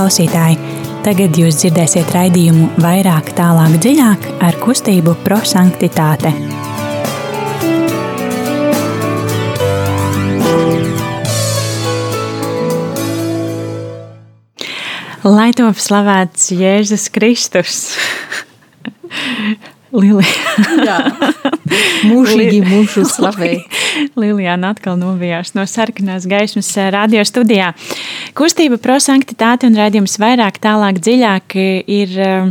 klausītāji! 0.00 0.56
Tagad 1.04 1.36
jūs 1.36 1.58
dzirdēsiet 1.60 2.08
raidījumu 2.14 2.70
vairāk, 2.80 3.34
tālāk, 3.36 3.74
dziļāk 3.84 4.24
ar 4.46 4.56
kustību 4.60 5.12
prosanktitāte. 5.26 6.32
Lai 15.20 15.50
top 15.52 15.76
slavēts 15.76 16.48
Jēzus 16.56 17.10
Kristus! 17.12 17.82
Lilijā. 20.00 20.96
Mūžīgi 22.08 22.64
mūžu 22.64 23.04
slavēja. 23.04 23.66
Lilijāna 24.20 24.72
atkal 24.74 24.98
novijās 25.00 25.54
no 25.56 25.64
sarkanās 25.68 26.26
gaismas 26.30 26.70
eh, 26.78 26.90
radio 26.94 27.24
studijā. 27.26 27.72
Kustība 28.38 28.80
prosanktitāte 28.82 29.68
un 29.68 29.78
rādījums 29.78 30.18
vairāk, 30.20 30.60
tālāk, 30.62 31.00
dziļāk 31.02 31.56
ir 31.60 32.18
eh, 32.18 32.50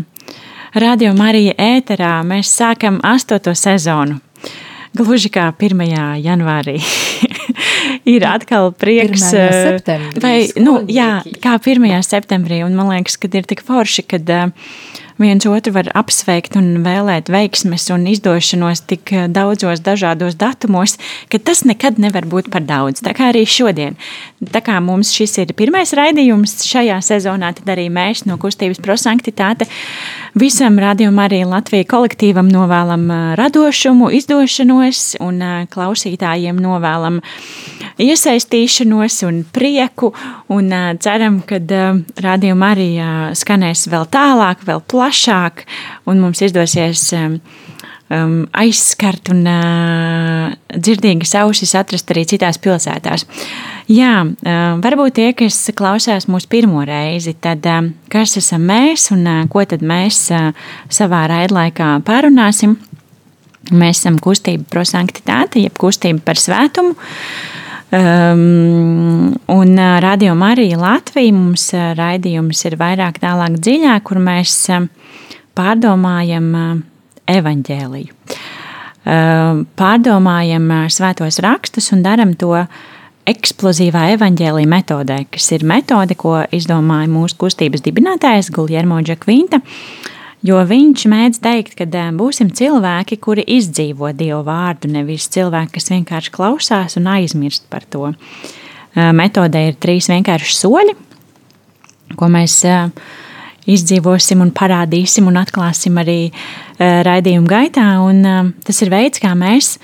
Radio 0.80 1.14
Marija 1.18 1.56
ēterā. 1.58 2.20
Mēs 2.28 2.52
sākam 2.54 3.00
astoto 3.06 3.56
sezonu. 3.58 4.20
Gluži 4.98 5.30
kā 5.34 5.48
1. 5.54 5.84
janvārī. 6.24 6.80
ir 8.16 8.26
atkal 8.28 8.72
prieks. 8.74 9.28
Eh, 9.34 9.80
vai, 10.22 10.36
nu, 10.62 10.80
jā, 10.90 11.20
kā 11.44 11.58
1. 11.58 11.90
septembrī. 12.06 12.64
Un 12.66 12.78
man 12.78 12.92
liekas, 12.94 13.18
ka 13.22 13.30
ir 13.34 13.48
tik 13.50 13.64
forši, 13.66 14.06
kad 14.10 14.34
uh, 14.34 14.50
viens 15.20 15.46
otru 15.46 15.74
var 15.76 15.90
apsveikt 16.00 16.56
un 16.60 16.80
vēlēt 16.86 17.30
veiksmes 17.32 17.90
un 17.94 18.08
izdošanos 18.10 18.84
tik 18.90 19.14
eh, 19.14 19.28
daudzos 19.32 19.84
dažādos 19.86 20.38
datumos, 20.40 20.98
ka 21.30 21.42
tas 21.44 21.66
nekad 21.68 22.00
nevar 22.02 22.28
būt 22.30 22.50
par 22.54 22.66
daudz. 22.68 23.04
Tā 23.06 23.14
kā 23.18 23.30
arī 23.34 23.46
šodien. 23.50 23.98
Tā 24.54 24.64
kā 24.66 24.80
mums 24.84 25.12
šis 25.16 25.38
ir 25.44 25.54
pirmais 25.60 25.92
raidījums 25.98 26.62
šajā 26.68 27.02
sezonā, 27.06 27.52
tad 27.58 27.74
arī 27.76 27.90
mēs 27.94 28.26
no 28.30 28.40
kustības 28.42 28.82
prosanktitāte 28.84 29.68
visam 30.40 30.80
radījumam 30.80 31.26
arī 31.26 31.44
Latvijas 31.48 31.90
kolektīvam 31.92 32.50
novēlam 32.52 33.06
eh, 33.12 33.26
radošumu, 33.40 34.12
izdošanos 34.20 35.20
un 35.26 35.44
eh, 35.44 35.68
klausītājiem 35.74 36.60
novēlam 36.64 37.22
iesaistīšanos 38.00 39.22
un 39.28 39.42
prieku 39.54 40.14
un 40.56 40.72
ceram, 41.04 41.42
ka 41.48 41.60
radījuma 42.24 42.74
arī 42.76 42.92
skanēs 43.38 43.88
vēl 43.92 44.08
tālāk, 44.14 44.64
vēl 44.68 44.84
plašāk 44.92 45.66
un 46.10 46.24
mums 46.24 46.44
izdosies 46.46 47.10
um, 48.10 48.46
aizskart 48.58 49.30
un 49.34 49.44
uh, 49.48 50.50
dzirdīgas 50.74 51.36
ausis 51.44 51.76
atrast 51.78 52.10
arī 52.14 52.26
citās 52.30 52.60
pilsētās. 52.62 53.26
Jā, 53.90 54.14
uh, 54.26 54.80
varbūt 54.84 55.18
tie, 55.20 55.30
kas 55.38 55.62
klausās 55.78 56.30
mūsu 56.32 56.50
pirmo 56.52 56.84
reizi, 56.88 57.36
tad 57.42 57.66
uh, 57.70 57.90
kas 58.12 58.38
esam 58.42 58.66
mēs 58.70 59.10
un 59.16 59.26
uh, 59.30 59.44
ko 59.52 59.66
tad 59.70 59.86
mēs 59.86 60.28
uh, 60.36 60.52
savā 60.94 61.26
raidlaikā 61.32 61.98
pārunāsim? 62.08 62.78
Mēs 63.70 64.00
esam 64.02 64.18
kustība 64.24 64.66
prosanktitāte, 64.72 65.62
jeb 65.62 65.76
kustība 65.78 66.24
par 66.26 66.40
svētumu. 66.42 66.96
Um, 67.92 69.34
un 69.46 69.78
uh, 69.78 69.98
Radio 70.00 70.36
Marija 70.36 70.78
Latvija 70.78 71.34
mums 71.34 71.72
uh, 71.74 71.88
raidījums 71.98 72.62
ir 72.70 72.76
vairāk 72.78 73.18
tālāk 73.24 73.56
dziļāk, 73.58 74.04
kur 74.06 74.20
mēs 74.22 74.54
uh, 74.70 74.86
pārdomājam 75.58 76.52
evaņģēliju. 77.30 78.38
Pārdomājam 79.80 80.66
svētos 80.94 81.40
rakstus 81.42 81.90
un 81.96 82.04
darām 82.06 82.36
to 82.38 82.54
eksplozīvā 83.30 84.06
evaņģēlīja 84.16 84.70
metodē, 84.70 85.18
kas 85.34 85.50
ir 85.56 85.66
metode, 85.66 86.18
ko 86.20 86.44
izdomāja 86.56 87.10
mūsu 87.10 87.40
kustības 87.42 87.84
dibinātājs 87.86 88.52
Guljermo 88.54 89.02
Džekvinta. 89.02 89.64
Jo 90.46 90.62
viņš 90.64 91.04
mēdz 91.12 91.42
teikt, 91.44 91.74
ka 91.76 91.86
būsim 92.16 92.48
cilvēki, 92.56 93.18
kuri 93.20 93.44
izdzīvo 93.58 94.14
Dievu 94.16 94.40
vārdu, 94.48 94.88
nevis 94.92 95.28
cilvēki, 95.34 95.74
kas 95.76 95.92
vienkārši 95.92 96.32
klausās 96.32 96.96
un 96.96 97.10
aizmirst 97.12 97.66
par 97.68 97.84
to. 97.84 98.14
Metodē 98.96 99.66
ir 99.68 99.76
trīs 99.76 100.08
vienkārši 100.10 100.56
soļi, 100.56 100.96
ko 102.16 102.30
mēs 102.32 102.62
izdzīvosim 103.70 104.40
un 104.46 104.54
parādīsim 104.56 105.28
un 105.28 105.42
atklāsim 105.42 106.00
arī 106.00 106.32
raidījuma 106.80 107.52
gaitā. 107.52 107.90
Un, 108.00 108.54
tas 108.64 108.80
ir 108.80 108.94
veids, 108.96 109.20
kā 109.20 109.36
mēs 109.36 109.76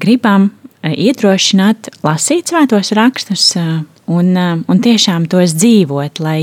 gribam 0.00 0.54
iedrošināt, 0.80 1.92
lasīt 2.06 2.48
svētos 2.48 2.94
rakstus 2.96 3.52
un, 4.06 4.32
un 4.68 4.80
tiešām 4.82 5.26
tos 5.30 5.54
dzīvot, 5.58 6.20
lai, 6.24 6.40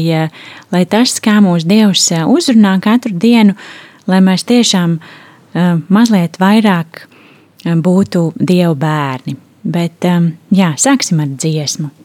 lai 0.73 0.83
tas, 0.89 1.17
kā 1.23 1.39
mūsu 1.43 1.69
Dievs 1.69 2.09
uzrunā 2.27 2.75
katru 2.83 3.15
dienu, 3.15 3.55
lai 4.07 4.19
mēs 4.23 4.45
tiešām 4.49 4.97
mazliet 5.93 6.39
vairāk 6.41 7.05
būtu 7.63 8.31
Dieva 8.39 8.75
bērni. 8.75 9.37
Bet 9.63 10.03
jā, 10.03 10.73
sāksim 10.75 11.21
ar 11.23 11.35
dziesmu. 11.39 12.02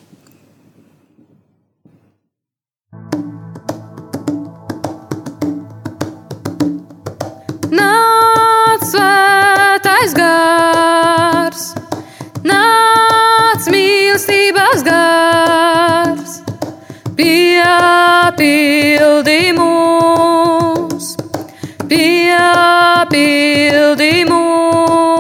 Piepildi 18.37 19.53
mūs, 19.56 21.16
piepildi 21.89 23.25
mūs. 24.28 25.18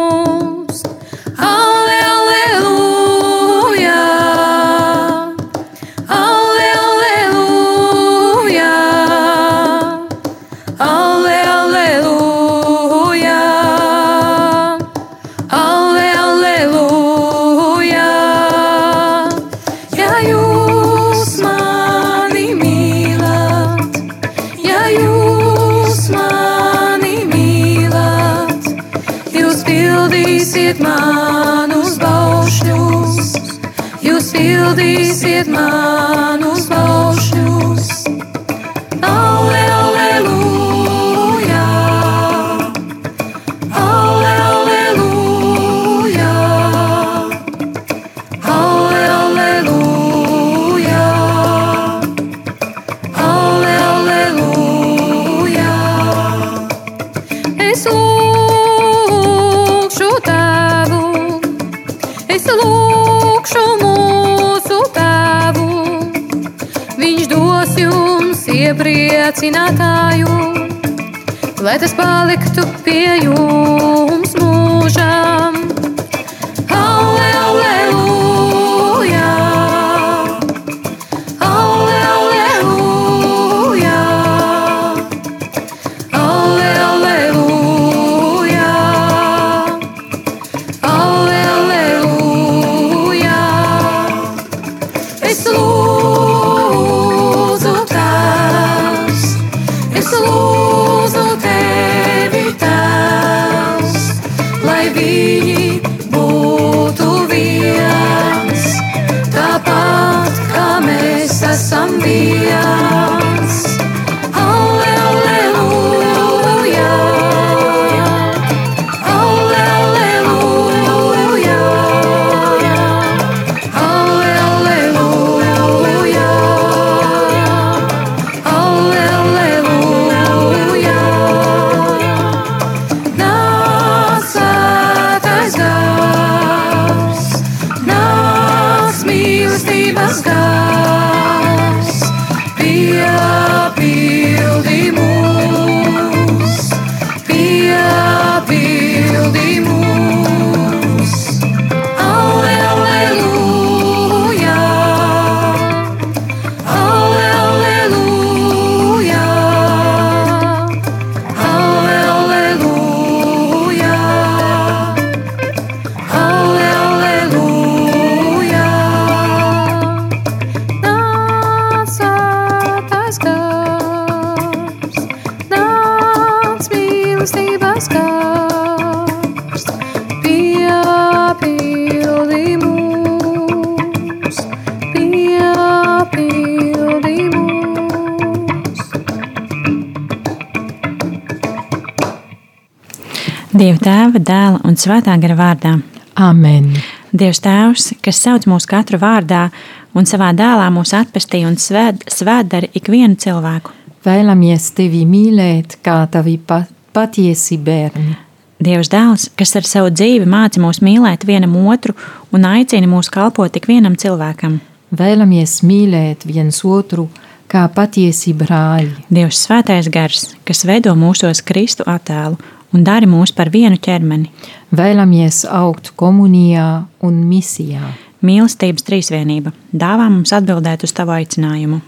Tēva, 193.82 194.20
dēla 194.20 194.62
un 194.66 194.76
svētā 194.78 195.14
gara 195.20 195.36
vārdā. 195.38 195.74
Amen. 196.18 196.72
Dievs 197.14 197.40
Tēvs, 197.44 197.92
kas 198.02 198.18
sauc 198.20 198.46
mūsu 198.50 198.68
katru 198.68 198.98
vārdā 199.00 199.48
un 199.96 200.06
savā 200.08 200.32
dēlā 200.36 200.66
mūs 200.74 200.92
atpestīja 200.98 201.48
un 201.48 201.56
svēd, 201.60 202.02
svētdara 202.10 202.68
ikvienu 202.76 203.16
cilvēku. 203.20 203.74
Vēlamies 204.04 204.70
tevi 204.76 205.04
mīlēt, 205.08 205.78
kā 205.84 206.00
tavi 206.10 206.36
pa, 206.38 206.64
patiesi 206.94 207.58
bērni. 207.58 208.16
Dievs 208.58 208.90
Dēls, 208.90 209.28
kas 209.38 209.54
ar 209.58 209.66
savu 209.68 209.92
dzīvi 209.94 210.26
māca 210.26 210.58
mūs 210.62 210.82
mīlēt 210.82 211.26
vienam 211.28 211.54
otru 211.70 211.94
un 212.34 212.46
aicina 212.48 212.90
mūs 212.90 213.10
kalpot 213.14 213.54
tik 213.54 213.70
vienam 213.70 213.94
cilvēkam. 213.98 214.58
Vēlamies 214.98 215.60
mīlēt 215.62 216.26
viens 216.26 216.58
otru, 216.66 217.06
kā 217.48 217.62
patiesi 217.72 218.34
brāļi. 218.34 219.06
Dievs 219.08 219.44
Svētais 219.46 219.88
Gars, 219.92 220.32
kas 220.48 220.64
veido 220.66 220.94
mūsos 220.98 221.44
Kristu 221.46 221.86
attēlu 221.86 222.36
un 222.74 222.84
dari 222.84 223.08
mūs 223.08 223.32
par 223.36 223.50
vienu 223.54 223.78
ķermeni. 223.80 224.30
Vēlamies 224.76 225.44
augt 225.50 225.92
komunijā 225.98 226.68
un 227.04 227.22
misijā. 227.28 227.94
Mīlestības 228.24 228.84
trīsvienība 228.86 229.52
dāvā 229.70 230.08
mums 230.10 230.34
atbildēt 230.34 230.84
uz 230.84 230.92
tavu 230.96 231.14
aicinājumu. 231.16 231.80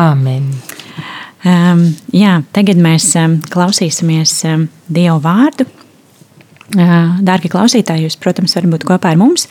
Amen. 0.00 0.48
Um, 1.42 1.88
jā, 2.14 2.36
tagad 2.54 2.78
mēs 2.78 3.08
um, 3.18 3.40
klausīsimies 3.50 4.36
um, 4.46 4.68
Dievu 4.86 5.18
vārdu. 5.24 5.66
Uh, 6.72 7.18
Dārgie 7.20 7.50
klausītāji, 7.52 8.06
jūs, 8.06 8.16
protams, 8.22 8.54
varat 8.56 8.70
būt 8.72 8.86
kopā 8.88 9.10
ar 9.12 9.18
mums, 9.20 9.48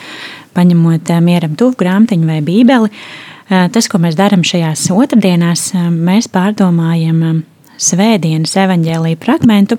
paņemot 0.55 1.11
uh, 1.11 1.19
mieram 1.21 1.57
tuvu 1.59 1.75
grāmatiņu 1.83 2.29
vai 2.31 2.39
bībeli. 2.47 2.87
Uh, 2.87 3.67
tas, 3.75 3.91
ko 3.91 3.99
mēs 4.01 4.15
darām 4.17 4.45
šajās 4.47 4.87
otrdienās, 4.95 5.67
uh, 5.75 5.91
mēs 5.91 6.31
pārdomājam 6.31 7.21
um, 7.27 7.43
svētdienas 7.75 8.55
evaņģēlīju 8.63 9.19
fragmentu, 9.21 9.77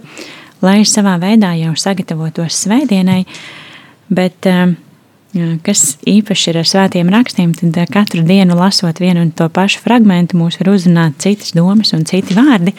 lai 0.63 0.83
savā 0.89 1.17
veidā 1.23 1.53
jau 1.59 1.75
sagatavotos 1.79 2.57
svētdienai, 2.65 3.23
bet 4.13 4.49
um, 4.51 4.77
kas 5.67 5.97
īpaši 6.09 6.53
ir 6.53 6.61
ar 6.63 6.69
svētiem 6.69 7.11
rakstiem, 7.13 7.55
tad 7.59 7.79
uh, 7.81 7.89
katru 7.91 8.25
dienu 8.27 8.59
lasot 8.59 9.01
vienu 9.03 9.25
un 9.27 9.33
to 9.37 9.49
pašu 9.53 9.83
fragmentu, 9.85 10.39
mūs 10.41 10.61
var 10.61 10.73
uzrunāt 10.75 11.19
citas 11.23 11.55
domas 11.57 11.93
un 11.97 12.07
citi 12.09 12.37
vārdi. 12.39 12.75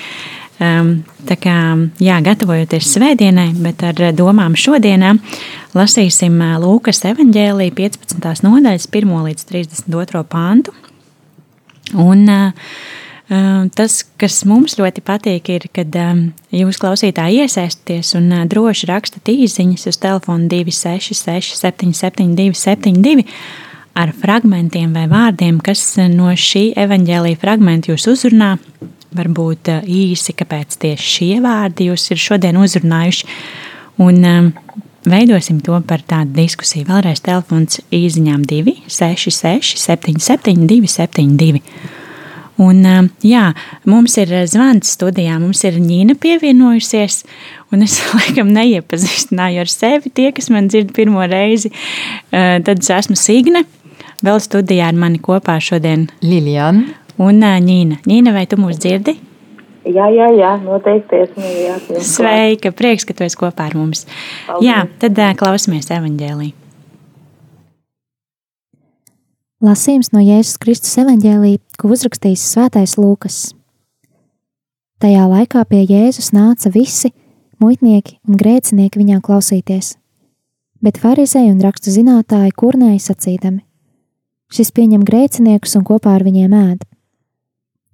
Um, 0.63 0.95
tā 1.27 1.35
kā, 1.41 1.55
jā, 1.99 2.19
gatavojoties 2.23 2.91
svētdienai, 2.93 3.49
bet 3.65 3.81
ar 3.83 3.99
domām 4.15 4.55
šodienā, 4.59 5.15
lasīsim 5.75 6.37
Lūkas 6.61 7.03
evanģēlīja 7.09 7.73
15. 7.79 8.43
nodaļas 8.45 8.87
1 8.87 9.15
līdz 9.27 9.47
32. 9.49 10.23
pāntu. 10.29 10.75
Un 11.99 12.29
uh, 12.31 12.69
Tas, 13.27 14.01
kas 14.19 14.41
mums 14.43 14.75
ļoti 14.75 15.01
patīk, 15.05 15.47
ir, 15.55 15.67
kad 15.71 15.95
jūs 16.51 16.79
klausītāji 16.81 17.45
iesaistāties 17.45 18.11
un 18.19 18.33
droši 18.51 18.89
rakstat 18.89 19.31
īsiņas 19.31 19.87
uz 19.93 19.99
telefona 20.03 20.49
266, 20.51 21.55
772, 21.61 22.51
72 22.59 23.23
ar 23.95 24.11
fragmentiem 24.17 24.91
vai 24.95 25.05
vārdiem, 25.07 25.61
kas 25.63 25.85
no 26.11 26.33
šī 26.35 26.73
evaņģēlīja 26.83 27.39
fragmenta 27.39 27.93
jūs 27.93 28.09
uzrunā. 28.11 28.57
Varbūt 29.13 29.69
īsi, 29.85 30.33
kāpēc 30.33 30.79
tieši 30.81 31.09
šie 31.15 31.33
vārdi 31.43 31.91
jūs 31.91 32.09
ir 32.11 32.19
šodien 32.19 32.57
uzrunājuši. 32.57 33.27
Un 34.01 34.51
veidosim 35.05 35.59
to 35.63 35.77
par 35.87 36.01
tādu 36.01 36.33
diskusiju. 36.41 36.87
Vēlreiz 36.89 37.21
telefons 37.23 37.79
īsiņām 37.93 38.47
266, 38.49 39.77
772, 39.85 40.89
72. 40.89 41.61
Un, 42.61 42.83
jā, 43.25 43.47
mums 43.89 44.13
ir 44.21 44.29
zvans 44.49 44.91
studijā, 44.93 45.39
mums 45.41 45.63
ir 45.65 45.79
Nīna 45.81 46.13
pievienojusies, 46.21 47.23
un 47.73 47.85
es 47.85 47.97
laikam 48.13 48.51
neiepazīstināju 48.53 49.63
ar 49.63 49.71
sevi. 49.71 50.13
Tie, 50.13 50.29
kas 50.35 50.51
man 50.53 50.69
dzird 50.69 50.93
pirmo 50.93 51.25
reizi, 51.25 51.73
tad 52.29 52.75
es 52.77 52.91
esmu 52.93 53.17
Signe. 53.17 53.65
Vēl 54.23 54.39
studijā 54.39 54.87
ar 54.91 54.95
mani 54.95 55.19
kopā 55.19 55.57
šodien 55.59 56.07
Liljana 56.23 56.93
un 57.17 57.41
Nīna. 57.41 57.99
Nīna, 58.07 58.35
vai 58.35 58.45
tu 58.47 58.61
mūs 58.61 58.79
dzirdi? 58.79 59.17
Jā, 59.83 60.07
jā, 60.15 60.29
jā, 60.31 60.55
noteikti 60.63 61.25
esmu. 61.25 61.49
Jā, 61.59 61.77
Sveika, 62.07 62.71
prieks, 62.71 63.03
ka 63.03 63.17
tu 63.17 63.25
esi 63.25 63.39
kopā 63.39 63.67
ar 63.67 63.75
mums. 63.75 64.05
Paldies. 64.47 64.69
Jā, 64.69 64.85
tad 65.01 65.19
klausamies 65.41 65.91
evaņģēlī. 65.91 66.53
Lasījums 69.63 70.09
no 70.11 70.19
Jēzus 70.19 70.57
Kristus 70.59 70.97
evaņģēlī, 70.99 71.53
ko 71.79 71.93
uzrakstījis 71.95 72.41
Svētais 72.51 72.97
Lūkas. 72.99 73.53
Tajā 74.99 75.21
laikā 75.23 75.61
pie 75.69 75.85
Jēzus 75.87 76.33
nāca 76.35 76.67
visi 76.73 77.13
muitnieki 77.63 78.17
un 78.27 78.35
grēcinieki 78.41 78.99
viņā 78.99 79.21
klausīties, 79.23 79.93
bet 80.83 80.99
farizēji 80.99 81.53
un 81.53 81.61
rakstu 81.63 81.93
zinātāji 81.95 82.51
kurnēja 82.59 83.05
sacīdami: 83.05 83.61
Šis 84.51 84.73
pieņem 84.75 85.05
grēciniekus 85.07 85.77
un 85.79 85.85
kopā 85.87 86.17
ar 86.17 86.25
viņiem 86.27 86.55
ēd. 86.59 86.83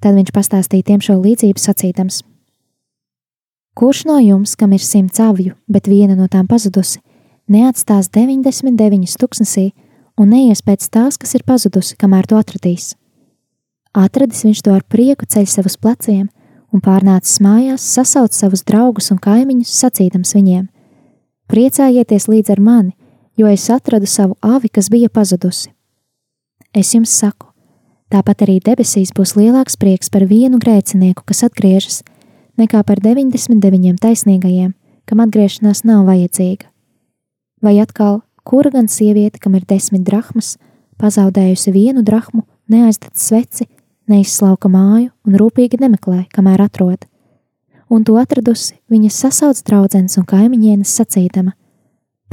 Tad 0.02 0.18
viņš 0.18 0.32
pastāstīja 0.34 0.88
tiem 0.88 1.04
šo 1.06 1.20
līdzību 1.22 1.62
sacīdams: 1.62 2.24
Kurš 3.78 4.08
no 4.10 4.18
jums, 4.18 4.56
kam 4.58 4.74
ir 4.74 4.82
simts 4.82 5.22
avju, 5.22 5.54
bet 5.70 5.86
viena 5.86 6.18
no 6.18 6.26
tām 6.34 6.50
pazudusi, 6.50 6.98
neatstās 7.46 8.10
99 8.10 9.22
tuksnesī? 9.22 9.68
Un 10.20 10.34
neies 10.36 10.62
pēc 10.66 10.90
tās, 10.92 11.18
kas 11.18 11.38
ir 11.38 11.46
pazudusi, 11.48 11.96
kamēr 12.00 12.28
to 12.28 12.40
atradīs. 12.40 12.94
Atradis 13.96 14.44
viņš 14.46 14.62
to 14.66 14.76
ar 14.76 14.84
prieku 14.84 15.26
ceļ 15.26 15.48
sev 15.50 15.70
uz 15.70 15.78
pleciem, 15.80 16.28
un 16.76 16.84
pārnācis 16.84 17.40
mājās, 17.42 17.86
sasauc 17.96 18.36
savus 18.36 18.66
draugus 18.68 19.10
un 19.14 19.20
kaimiņus, 19.24 19.72
sacīdams 19.82 20.36
viņiem: 20.38 20.68
Priecājieties 21.50 22.28
līdz 22.30 22.54
ar 22.54 22.62
mani, 22.62 22.94
jo 23.40 23.48
es 23.50 23.70
atradu 23.74 24.06
savu 24.06 24.38
avi, 24.42 24.70
kas 24.70 24.92
bija 24.94 25.10
pazudusi. 25.10 25.72
Es 26.76 26.94
jums 26.94 27.10
saku, 27.10 27.48
tāpat 28.14 28.44
arī 28.46 28.60
debesīs 28.62 29.16
būs 29.16 29.34
lielāks 29.40 29.80
prieks 29.80 30.12
par 30.14 30.28
vienu 30.30 30.60
grēcinieku, 30.62 31.24
kas 31.26 31.42
atgriežas, 31.48 32.04
nekā 32.60 32.84
par 32.86 33.02
99 33.02 33.98
taisnīgajiem, 34.04 34.76
kam 35.10 35.24
atgriešanās 35.26 35.82
nav 35.88 36.06
vajadzīga. 36.06 36.70
Vai 37.66 37.80
atkal 37.82 38.22
Kura 38.50 38.72
gan 38.74 38.88
sieviete, 38.90 39.38
kam 39.38 39.54
ir 39.60 39.66
desmit 39.70 40.02
drachmas, 40.08 40.56
pazaudējusi 40.98 41.70
vienu 41.70 42.02
drachmu, 42.02 42.48
neaizdod 42.66 43.14
sveci, 43.14 43.68
neizslauka 44.10 44.72
māju 44.74 45.12
un 45.28 45.38
rūpīgi 45.38 45.78
nemeklē, 45.84 46.24
kamēr 46.34 46.66
atrod. 46.66 47.06
Un 47.94 48.02
to 48.06 48.18
atradusi, 48.18 48.80
viņa 48.90 49.14
sasauc 49.14 49.62
draudzenes 49.70 50.18
un 50.18 50.26
kaimiņienes 50.30 50.96
sacīdama: 50.98 51.54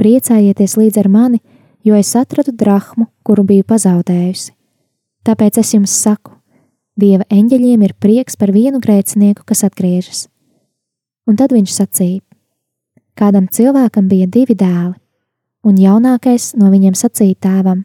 Priecājieties 0.01 0.77
līdz 0.81 1.03
ar 1.05 1.13
mani, 1.13 1.43
jo 1.85 1.93
es 1.93 2.15
atradu 2.17 2.49
drachmu, 2.49 3.11
kuru 3.21 3.45
biju 3.45 3.69
pazaudējusi. 3.69 4.55
Tāpēc 5.21 5.61
es 5.61 5.77
jums 5.77 5.93
saku, 5.93 6.33
Dieva 6.97 7.27
eņģeļiem 7.29 7.83
ir 7.85 7.91
prieks 8.01 8.33
par 8.41 8.49
vienu 8.49 8.79
grēcinieku, 8.81 9.43
kas 9.45 9.61
atgriežas. 9.67 10.23
Un 11.29 11.37
tad 11.37 11.53
viņš 11.53 11.75
sacīja: 11.75 12.23
Kādam 13.13 13.45
cilvēkam 13.53 14.09
bija 14.09 14.25
divi 14.25 14.57
dēli, 14.57 14.95
un 15.67 15.79
jaunākais 15.81 16.53
no 16.59 16.71
viņiem 16.71 16.95
sacīja 16.97 17.35
tēvam: 17.47 17.83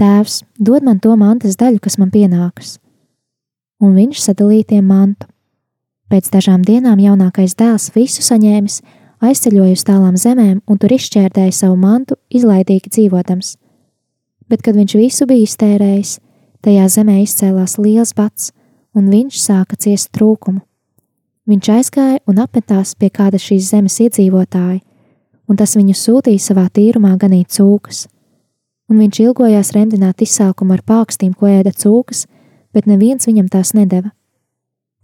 Tēvs, 0.00 0.42
dod 0.58 0.82
man 0.82 0.98
to 1.00 1.14
mantas 1.16 1.58
daļu, 1.60 1.78
kas 1.82 1.98
man 2.00 2.10
pienākas. 2.10 2.78
Un 3.82 3.94
viņš 3.98 4.24
sadalīja 4.24 4.72
tiem 4.74 4.88
mantu. 4.90 5.28
Pēc 6.10 6.28
dažām 6.32 6.64
dienām 6.66 7.00
jaunākais 7.00 7.54
dēls 7.56 7.88
visu 7.94 8.24
saņēmis, 8.24 8.80
aizceļoja 9.22 9.78
uz 9.78 9.86
tālām 9.86 10.18
zemēm 10.18 10.60
un 10.66 10.78
tur 10.78 10.92
izšķērdēja 10.92 11.54
savu 11.56 11.78
mantu, 11.80 12.18
izlaidīgi 12.28 12.92
dzīvotams. 12.92 13.56
Bet, 14.50 14.60
kad 14.60 14.76
viņš 14.76 14.98
visu 14.98 15.26
bija 15.30 15.46
iztērējis, 15.46 16.18
Tajā 16.62 16.84
zemē 16.94 17.16
izcēlās 17.24 17.72
liels 17.82 18.12
bats, 18.14 18.52
un 18.94 19.08
viņš 19.10 19.38
sāka 19.42 19.74
ciest 19.82 20.12
trūkumu. 20.14 20.60
Viņš 21.50 21.70
aizgāja 21.74 22.20
un 22.30 22.38
apmetās 22.38 22.92
pie 22.94 23.08
kāda 23.10 23.40
šīs 23.42 23.72
zemes 23.72 23.96
iedzīvotāja, 24.04 24.78
un 25.52 25.58
tas 25.60 25.76
viņu 25.76 25.92
sūtīja 25.98 26.40
savā 26.40 26.64
tīrumā 26.72 27.12
ganīt 27.20 27.52
cūkas. 27.52 28.06
Un 28.88 29.02
viņš 29.02 29.20
ilgojās 29.26 29.72
remdināt 29.76 30.24
izsākumu 30.24 30.78
ar 30.78 30.82
pākstīm, 30.88 31.34
ko 31.36 31.50
ēda 31.50 31.74
cūkas, 31.76 32.24
bet 32.72 32.88
neviens 32.88 33.28
viņam 33.28 33.50
tās 33.52 33.74
nedeva. 33.76 34.14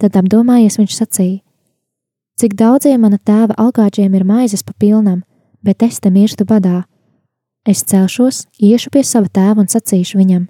Tad 0.00 0.16
apdomājies 0.16 0.78
viņš 0.80 0.96
sacīja: 0.96 1.40
Cik 2.40 2.54
daudziem 2.56 3.02
mana 3.04 3.18
tēva 3.18 3.56
algāģiem 3.60 4.14
ir 4.14 4.24
maizes 4.24 4.64
pa 4.64 4.72
pilnam, 4.78 5.22
bet 5.62 5.82
es 5.82 6.00
te 6.00 6.10
mirstu 6.10 6.46
badā. 6.48 6.84
Es 7.68 7.84
celšos, 7.84 8.46
iešu 8.62 8.92
pie 8.94 9.02
sava 9.04 9.28
tēva 9.28 9.60
un 9.60 9.68
sacīšu 9.68 10.20
viņam: 10.20 10.48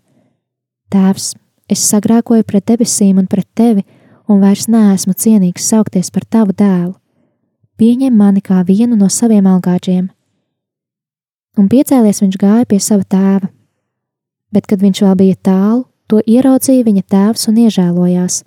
Tēvs, 0.92 1.32
es 1.66 1.82
sagrēkoju 1.90 2.46
pret 2.46 2.68
debesīm 2.70 3.18
un 3.18 3.26
pret 3.26 3.48
tevi, 3.54 3.82
un 4.28 4.44
vairs 4.44 4.68
neesmu 4.68 5.16
cienīgs 5.16 5.66
saukties 5.72 6.12
par 6.14 6.28
tavu 6.28 6.54
dēlu. 6.54 6.94
Pieņem 7.78 8.14
mani 8.14 8.42
kā 8.42 8.62
vienu 8.66 8.96
no 8.98 9.08
saviem 9.12 9.46
algāģiem. 9.46 10.08
Un 11.58 11.68
piecēlies 11.70 12.22
viņš 12.22 12.38
gāja 12.38 12.66
pie 12.66 12.78
sava 12.82 13.06
tēva. 13.06 13.50
Bet, 14.54 14.66
kad 14.66 14.80
viņš 14.82 15.02
vēl 15.04 15.18
bija 15.18 15.36
tālu, 15.50 15.84
to 16.10 16.22
ieraudzīja 16.24 16.86
viņa 16.86 17.04
tēvs 17.12 17.48
un 17.50 17.60
iežēlojās, 17.66 18.40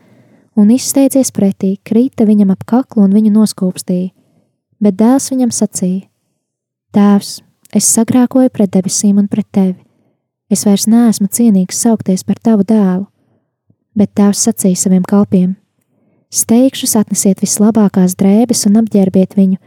un 0.58 0.74
izsteidzies 0.74 1.32
pretī, 1.36 1.76
krīta 1.86 2.26
viņam 2.28 2.52
ap 2.56 2.66
kaklu 2.66 3.06
un 3.06 3.14
viņu 3.16 3.32
noskūpstīja. 3.36 4.12
Bet 4.82 4.98
dēls 4.98 5.30
viņam 5.32 5.54
sacīja: 5.54 6.08
Tēvs, 6.92 7.40
es 7.76 7.88
sagrēkoju 7.94 8.50
pret 8.50 8.74
debesīm 8.74 9.22
un 9.22 9.30
pret 9.30 9.48
tevi 9.54 9.78
Es 10.52 10.66
vairs 10.68 10.84
neesmu 10.92 11.30
cienīgs 11.32 11.78
saukties 11.80 12.26
par 12.28 12.36
tavu 12.44 12.66
dēlu, 12.68 13.06
bet 13.96 14.12
tēvs 14.20 14.42
sacīja 14.50 14.82
saviem 14.82 15.06
kalpiem: 15.08 15.54
Steigšus 16.32 16.94
atnesiet 16.96 17.42
vislabākās 17.44 18.14
drēbes 18.16 18.64
un 18.70 18.78
apģērbiet 18.80 19.34
viņu, 19.36 19.58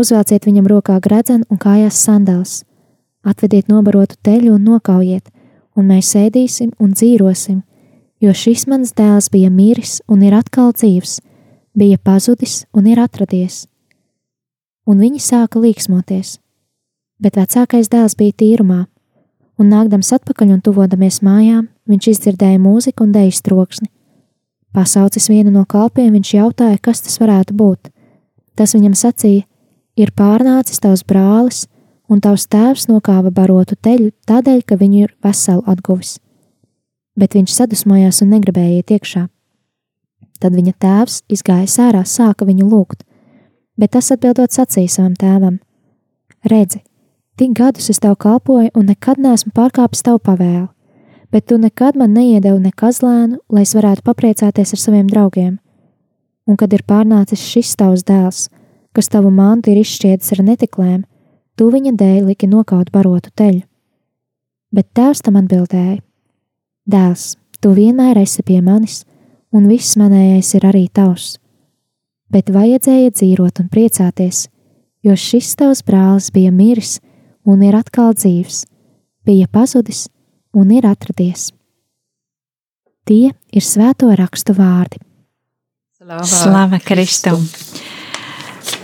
uzvelciet 0.00 0.46
viņam 0.48 0.70
rokā 0.72 0.96
gredzenu 1.04 1.44
un 1.52 1.58
kājās 1.60 1.98
sandāls, 2.00 2.62
atvediet 3.20 3.68
nobarotu 3.68 4.16
teļu 4.24 4.54
un 4.56 4.64
nokaujiet, 4.64 5.28
un 5.76 5.90
mēs 5.92 6.14
ēdīsim 6.16 6.70
un 6.80 6.94
dzīvosim, 6.96 7.58
jo 8.24 8.32
šis 8.32 8.64
mans 8.72 8.94
dēls 8.96 9.28
bija 9.28 9.50
miris 9.52 9.98
un 10.08 10.22
ir 10.24 10.32
atkal 10.38 10.72
dzīvs, 10.72 11.18
bija 11.76 12.00
pazudis 12.00 12.62
un 12.72 12.88
ir 12.88 13.02
atradies. 13.04 13.66
Un 14.88 15.04
viņi 15.04 15.20
sāka 15.20 15.60
līksmoties, 15.60 16.38
bet 17.20 17.36
vecākais 17.36 17.92
dēls 17.92 18.16
bija 18.16 18.32
tīrumā 18.32 18.86
un 19.60 19.68
nākdams 19.68 20.14
atpakaļ 20.16 20.56
un 20.56 20.64
tuvodamies 20.64 21.20
mājām, 21.20 21.68
viņš 21.84 22.08
izdzirdēja 22.14 22.62
mūziku 22.64 23.04
un 23.04 23.12
deju 23.12 23.44
troksni. 23.44 23.90
Pasaucis 24.74 25.28
vienu 25.30 25.52
no 25.54 25.62
kalpiem, 25.70 26.10
viņš 26.16 26.30
jautāja, 26.34 26.80
kas 26.82 27.04
tas 27.04 27.20
varētu 27.22 27.54
būt. 27.54 27.90
Tas 28.58 28.74
viņam 28.74 28.96
sacīja: 28.98 29.46
Ir 29.96 30.10
pārnācis 30.10 30.82
tavs 30.82 31.04
brālis, 31.06 31.66
un 32.10 32.20
tavs 32.20 32.48
tēvs 32.50 32.88
nokāva 32.90 33.30
barotu 33.30 33.78
teļu 33.78 34.10
tādēļ, 34.26 34.62
ka 34.66 34.78
viņu 34.80 35.04
ir 35.04 35.12
veselu 35.22 35.62
atguvis. 35.70 36.18
Bet 37.14 37.36
viņš 37.38 37.54
sadusmojās 37.54 38.22
un 38.22 38.34
negribēja 38.34 38.80
iet 38.80 38.90
iekšā. 38.90 39.28
Tad 40.42 40.56
viņa 40.58 40.74
tēvs 40.82 41.20
izgāja 41.30 41.70
ārā, 41.86 42.02
sāka 42.02 42.44
viņu 42.44 42.66
lūgt, 42.66 43.06
bet 43.78 43.94
tas 43.94 44.10
atbildot 44.10 44.50
sacīja 44.50 44.90
savam 44.90 45.14
tēvam: 45.14 45.60
Redzi, 46.42 46.82
Tik 47.34 47.50
gadus 47.58 47.88
es 47.90 47.98
tev 47.98 48.14
kalpoju 48.14 48.70
un 48.78 48.84
nekad 48.86 49.18
neesmu 49.18 49.50
pārkāpis 49.56 50.04
tavu 50.06 50.20
pavēlu, 50.22 50.68
bet 51.34 51.46
tu 51.46 51.56
nekad 51.58 51.96
man 51.98 52.12
neiedevi 52.14 52.60
ne 52.62 52.70
kazlēnu, 52.70 53.40
lai 53.50 53.64
es 53.66 53.72
varētu 53.74 54.04
papriecāties 54.06 54.70
ar 54.76 54.78
saviem 54.78 55.08
draugiem. 55.10 55.56
Un 56.46 56.54
kad 56.60 56.70
ir 56.76 56.84
pārnācis 56.86 57.42
šis 57.42 57.72
tavs 57.80 58.04
dēls, 58.06 58.44
kas 58.94 59.10
tavu 59.10 59.32
mantu 59.34 59.72
ir 59.72 59.80
izšķiedis 59.80 60.30
ar 60.36 60.44
netiklēm, 60.46 61.00
tu 61.58 61.72
viņa 61.74 61.96
dēļ 61.98 62.20
liki 62.28 62.46
nokaut 62.52 62.94
barotu 62.94 63.34
teļu. 63.34 63.64
Bet 64.70 64.92
tēvs 64.94 65.24
tam 65.26 65.40
atbildēja: 65.42 65.98
Dēls, 66.86 67.26
tu 67.58 67.74
vienmēr 67.74 68.22
esi 68.22 68.46
pie 68.46 68.60
manis, 68.62 69.02
un 69.50 69.66
viss 69.66 69.98
manējais 69.98 70.54
ir 70.54 70.70
arī 70.70 70.86
tavs. 70.86 71.40
Bet 72.30 72.54
vajadzēja 72.54 73.10
dzīvot 73.10 73.58
un 73.58 73.74
priecāties, 73.74 74.46
jo 75.02 75.18
šis 75.18 75.56
tavs 75.58 75.82
brālis 75.82 76.30
bija 76.30 76.54
miris 76.54 77.00
un 77.42 77.66
ir 77.66 77.74
atkal 77.74 78.14
dzīvs, 78.14 78.66
bija 79.26 79.50
pazudis 79.50 80.06
un 80.54 80.70
ir 80.70 80.86
atradies. 80.86 81.50
Tie 83.04 83.34
ir 83.52 83.64
svēto 83.64 84.08
rakstu 84.16 84.54
vārdi. 84.56 85.00
Slava, 85.98 86.24
Slava 86.28 86.80
Kristum! 86.84 87.42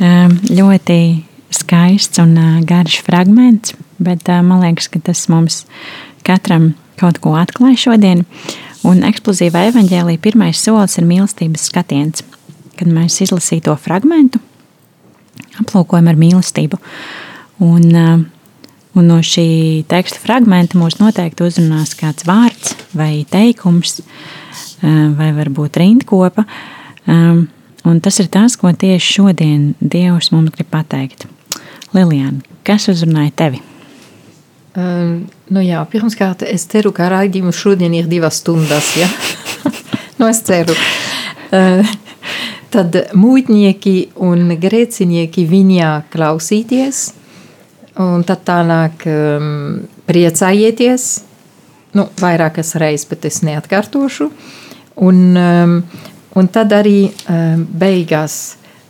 Um, 0.01 0.35
ļoti 0.49 0.99
skaists 1.53 2.21
un 2.21 2.35
uh, 2.37 2.59
garš 2.65 3.01
fragments, 3.05 3.75
bet 4.01 4.29
uh, 4.29 4.43
man 4.45 4.63
liekas, 4.65 4.91
ka 4.93 5.01
tas 5.05 5.23
mums 5.33 5.63
katram 6.27 6.75
kaut 7.01 7.21
ko 7.25 7.35
atklāja 7.41 7.87
šodien. 7.87 8.27
Un 8.85 9.03
eksplozīva 9.05 9.67
evaņģēlīja 9.71 10.23
pirmais 10.25 10.61
solis 10.61 10.97
ir 11.01 11.09
mīlestības 11.09 11.67
skatiens. 11.69 12.25
Kad 12.81 12.89
mēs 12.89 13.19
izlasītu 13.25 13.69
to 13.69 13.77
fragment, 13.81 14.39
aplūkojam 15.61 16.09
ar 16.09 16.21
mīlestību. 16.21 16.81
Un, 17.65 17.89
uh, 17.93 18.23
Un 18.99 19.07
no 19.07 19.21
šī 19.23 19.85
teksta 19.91 20.19
fragmenta 20.19 20.79
mūs 20.79 20.97
noteikti 20.99 21.45
uzrunās 21.47 21.93
kāds 21.99 22.27
vārds 22.27 22.75
vai 22.97 23.23
teikums, 23.31 24.01
eh, 24.83 25.07
vai 25.15 25.31
varbūt 25.37 25.79
rindkopa. 25.79 26.45
Um, 27.07 27.47
un 27.87 28.01
tas 28.03 28.19
ir 28.19 28.27
tas, 28.27 28.57
ko 28.59 28.73
tieši 28.75 29.15
šodien 29.15 29.75
Dievs 29.81 30.33
mums 30.35 30.51
grib 30.57 30.67
pateikt. 30.75 31.29
Lilijāna, 31.95 32.43
kas 32.67 32.89
uzrunāja 32.91 33.31
tevi? 33.37 33.63
Um, 34.75 35.29
nu 35.51 35.63
jā, 35.63 35.85
pirmkārt, 35.91 36.43
es 36.43 36.67
ceru, 36.71 36.91
ka 36.95 37.09
raidījums 37.11 37.59
šodien 37.59 37.95
ir 37.95 38.11
divas 38.11 38.43
stundas. 38.43 38.91
Ja? 38.99 39.07
nu, 40.19 40.27
es 40.27 40.43
ceru. 40.47 40.75
Uh, 41.55 41.87
tad 42.75 42.99
mūģnieki 43.15 43.97
un 44.19 44.51
grēcinieki 44.59 45.47
viņā 45.47 45.95
klausīties– 46.11 47.07
Un 48.01 48.23
tad 48.25 48.45
tālāk 48.49 49.05
um, 49.11 49.81
priecājieties, 50.09 51.09
nu, 51.99 52.07
vairākas 52.21 52.75
reizes, 52.81 53.09
bet 53.11 53.27
es 53.29 53.43
neatkārtošu. 53.45 54.31
Un, 55.05 55.21
um, 55.37 55.77
un 56.37 56.51
tad 56.55 56.73
arī 56.77 57.11
um, 57.11 57.67
beigās 57.83 58.41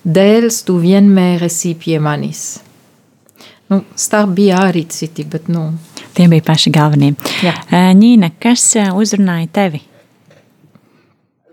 dēls 0.05 0.63
tu 0.67 0.79
vienmēr 0.83 1.47
esi 1.49 1.75
pie 1.79 1.99
manis. 2.03 2.61
Nu, 3.71 3.85
starp 3.95 4.35
bija 4.35 4.65
arī 4.67 4.85
citi, 4.91 5.27
bet 5.31 5.51
nu. 5.51 5.69
Tie 6.15 6.27
bija 6.31 6.43
paši 6.47 6.73
galvenie. 6.75 7.13
Jā. 7.45 7.55
Ņīna, 7.71 8.33
kas 8.43 8.73
uzrunāja 8.99 9.47
tevi? 9.61 9.85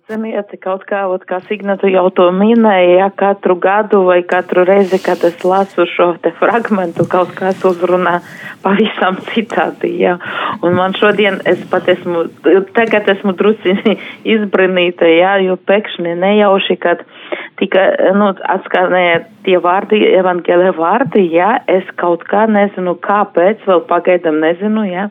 Zemieti 0.08 0.56
kaut 0.64 0.86
kā, 0.88 1.02
ot, 1.12 1.26
kā 1.28 1.42
Signatu 1.50 1.90
jau 1.92 2.06
to 2.16 2.30
minēja, 2.32 2.92
ja 2.96 3.08
katru 3.12 3.58
gadu 3.60 4.06
vai 4.08 4.22
katru 4.24 4.64
reizi, 4.64 5.02
kad 5.04 5.20
es 5.28 5.42
lasu 5.44 5.84
šo 5.92 6.06
te 6.24 6.32
fragmentu, 6.38 7.04
kaut 7.12 7.34
kas 7.36 7.60
uzrunā 7.68 8.14
pavisam 8.64 9.18
citādi, 9.34 9.92
jā. 10.00 10.14
Un 10.64 10.78
man 10.80 10.96
šodien 10.96 11.42
es 11.52 11.60
pat 11.68 11.90
esmu, 11.92 12.24
tagad 12.78 13.12
esmu 13.18 13.36
drusciņi 13.36 13.98
izbrinīta, 14.38 15.12
jā, 15.12 15.34
jo 15.44 15.60
pēkšņi 15.68 16.16
nejauši, 16.24 16.80
kad 16.88 17.04
tika, 17.60 17.84
nu, 18.16 18.32
atskanēja 18.56 19.26
tie 19.44 19.60
vārdi, 19.60 20.00
evaņģēlē 20.22 20.72
vārdi, 20.80 21.28
jā, 21.36 21.58
es 21.68 21.84
kaut 22.00 22.24
kā 22.32 22.48
nezinu, 22.48 22.96
kāpēc, 23.04 23.68
vēl 23.68 23.84
pagaidam 23.92 24.40
nezinu, 24.40 24.88
jā. 24.88 25.10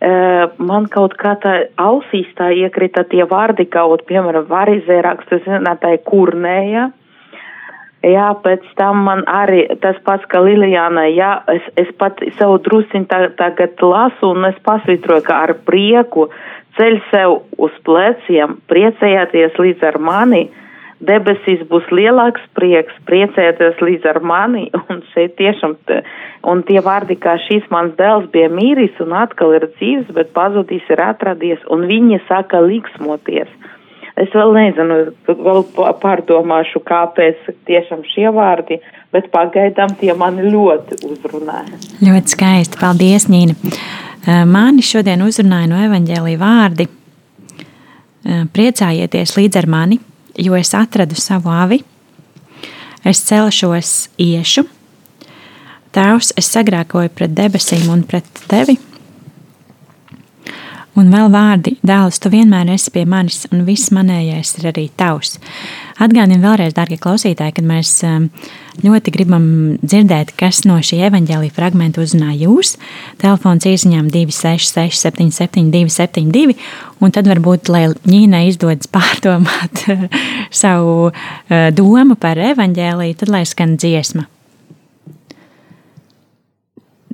Man 0.00 0.86
kaut 0.92 1.14
kā 1.16 1.32
tā 1.40 1.54
ausīs 1.80 2.28
tā 2.36 2.50
iekrita 2.52 3.06
tie 3.08 3.24
vārdi, 3.24 3.64
kaut, 3.64 4.04
piemēram, 4.04 4.44
varizē 4.50 5.00
rakstu 5.06 5.38
zinātāji 5.46 6.02
kurnēja. 6.04 6.90
Jā, 8.04 8.26
pēc 8.44 8.66
tam 8.76 9.00
man 9.08 9.24
arī 9.26 9.64
tas 9.82 9.96
pats, 10.04 10.26
ka 10.30 10.38
Lilijāna, 10.44 11.06
jā, 11.10 11.30
es, 11.50 11.64
es 11.80 11.88
pat 11.98 12.20
savu 12.36 12.60
drusiņu 12.62 13.08
tā, 13.10 13.22
tagad 13.40 13.80
lasu 13.82 14.34
un 14.36 14.46
es 14.50 14.58
pasvitroju, 14.68 15.24
ka 15.26 15.40
ar 15.46 15.54
prieku 15.66 16.28
ceļ 16.76 17.00
sev 17.08 17.40
uz 17.56 17.74
pleciem, 17.88 18.60
priecējāties 18.70 19.56
līdz 19.58 19.88
ar 19.88 19.98
mani, 19.98 20.44
debesīs 21.04 21.62
būs 21.68 21.86
lielāks 21.92 22.42
prieks, 22.56 22.94
priecēties 23.08 23.80
līdz 23.82 24.08
ar 24.12 24.20
mani, 24.24 24.66
un 24.90 25.02
šeit 25.12 25.36
tiešām, 25.40 25.76
un 26.48 26.64
tie 26.68 26.80
vārdi, 26.84 27.18
kā 27.20 27.36
šīs 27.46 27.68
mans 27.72 27.96
dēls 27.98 28.30
bija 28.32 28.48
mīris 28.52 28.96
un 29.04 29.14
atkal 29.16 29.54
ir 29.58 29.68
dzīves, 29.76 30.12
bet 30.16 30.32
pazudīs 30.36 30.86
ir 30.92 31.02
atradies, 31.04 31.62
un 31.70 31.86
viņi 31.90 32.22
saka 32.28 32.62
liksmoties. 32.64 33.50
Es 34.16 34.32
vēl 34.32 34.54
nezinu, 34.56 34.94
vēl 35.28 35.58
pārdomāšu, 36.00 36.80
kāpēc 36.88 37.50
tiešām 37.68 38.00
šie 38.14 38.30
vārdi, 38.32 38.78
bet 39.12 39.28
pagaidām 39.28 39.92
tie 40.00 40.14
mani 40.16 40.48
ļoti 40.54 41.02
uzrunāja. 41.04 41.76
Ļoti 42.00 42.32
skaisti, 42.32 42.80
paldies, 42.80 43.28
Nīna. 43.28 43.52
Mani 44.48 44.82
šodien 44.82 45.20
uzrunāja 45.22 45.68
no 45.68 45.82
evaņģēlī 45.84 46.32
vārdi. 46.40 46.88
Priecājieties 48.56 49.36
līdz 49.36 49.60
ar 49.60 49.68
mani, 49.70 50.00
jo 50.38 50.56
es 50.56 50.74
atradu 50.74 51.16
savu 51.18 51.50
avi. 51.52 51.82
Es 53.06 53.22
celšos, 53.28 54.08
iešu. 54.18 54.66
Tēvs, 55.94 56.32
es 56.36 56.50
sagrēkoju 56.52 57.12
pret 57.16 57.32
debesīm 57.36 57.88
un 57.92 58.02
pret 58.04 58.26
tevi. 58.50 58.76
Un 60.96 61.10
vēl 61.12 61.28
vārdi, 61.28 61.74
dēls, 61.84 62.16
tu 62.24 62.30
vienmēr 62.32 62.70
esi 62.72 62.88
pie 62.94 63.02
manis, 63.08 63.42
un 63.52 63.66
viss 63.66 63.92
manējais 63.92 64.54
ir 64.56 64.70
arī 64.70 64.86
tavs. 64.96 65.34
Atgādinu 66.00 66.40
vēlreiz, 66.40 66.72
darbie 66.76 66.96
klausītāji, 67.00 67.52
kad 67.58 67.66
mēs 67.68 67.90
um, 68.08 68.30
ļoti 68.80 69.12
gribam 69.12 69.44
dzirdēt, 69.82 70.32
kas 70.40 70.62
no 70.64 70.78
šī 70.80 71.02
evaņģēlīja 71.10 71.52
fragmenta 71.56 72.00
uzrunā 72.00 72.32
jūs. 72.40 72.78
Telefons 73.20 73.68
īsiņām 73.68 74.08
266, 74.12 74.96
772, 75.04 75.92
72, 75.92 76.56
un 77.04 77.12
tad 77.12 77.28
varbūt, 77.28 77.68
lai 77.72 77.90
Ņīnai 78.08 78.46
izdodas 78.48 78.88
pārdomāt 78.88 79.84
savu 80.62 81.10
uh, 81.10 81.68
domu 81.76 82.16
par 82.20 82.40
evaņģēlīju, 82.54 83.20
tad 83.20 83.36
lai 83.36 83.44
skan 83.48 83.76
dziesma. 83.76 84.24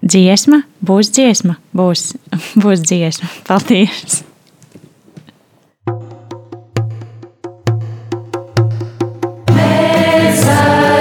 Dziesma, 0.02 0.64
būs 0.82 1.12
dziesma, 1.14 1.60
būs, 1.78 2.16
būs 2.62 2.82
dziesma. 2.82 3.28
Paldies! 3.46 4.24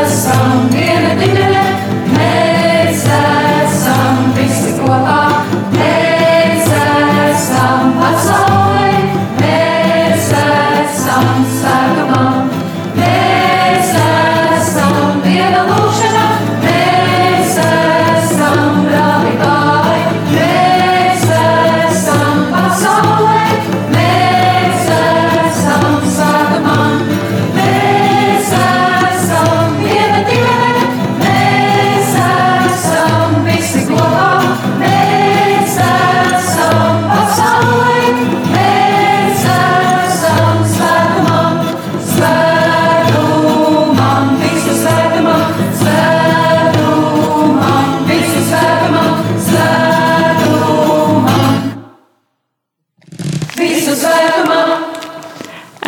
Esam 0.01 0.69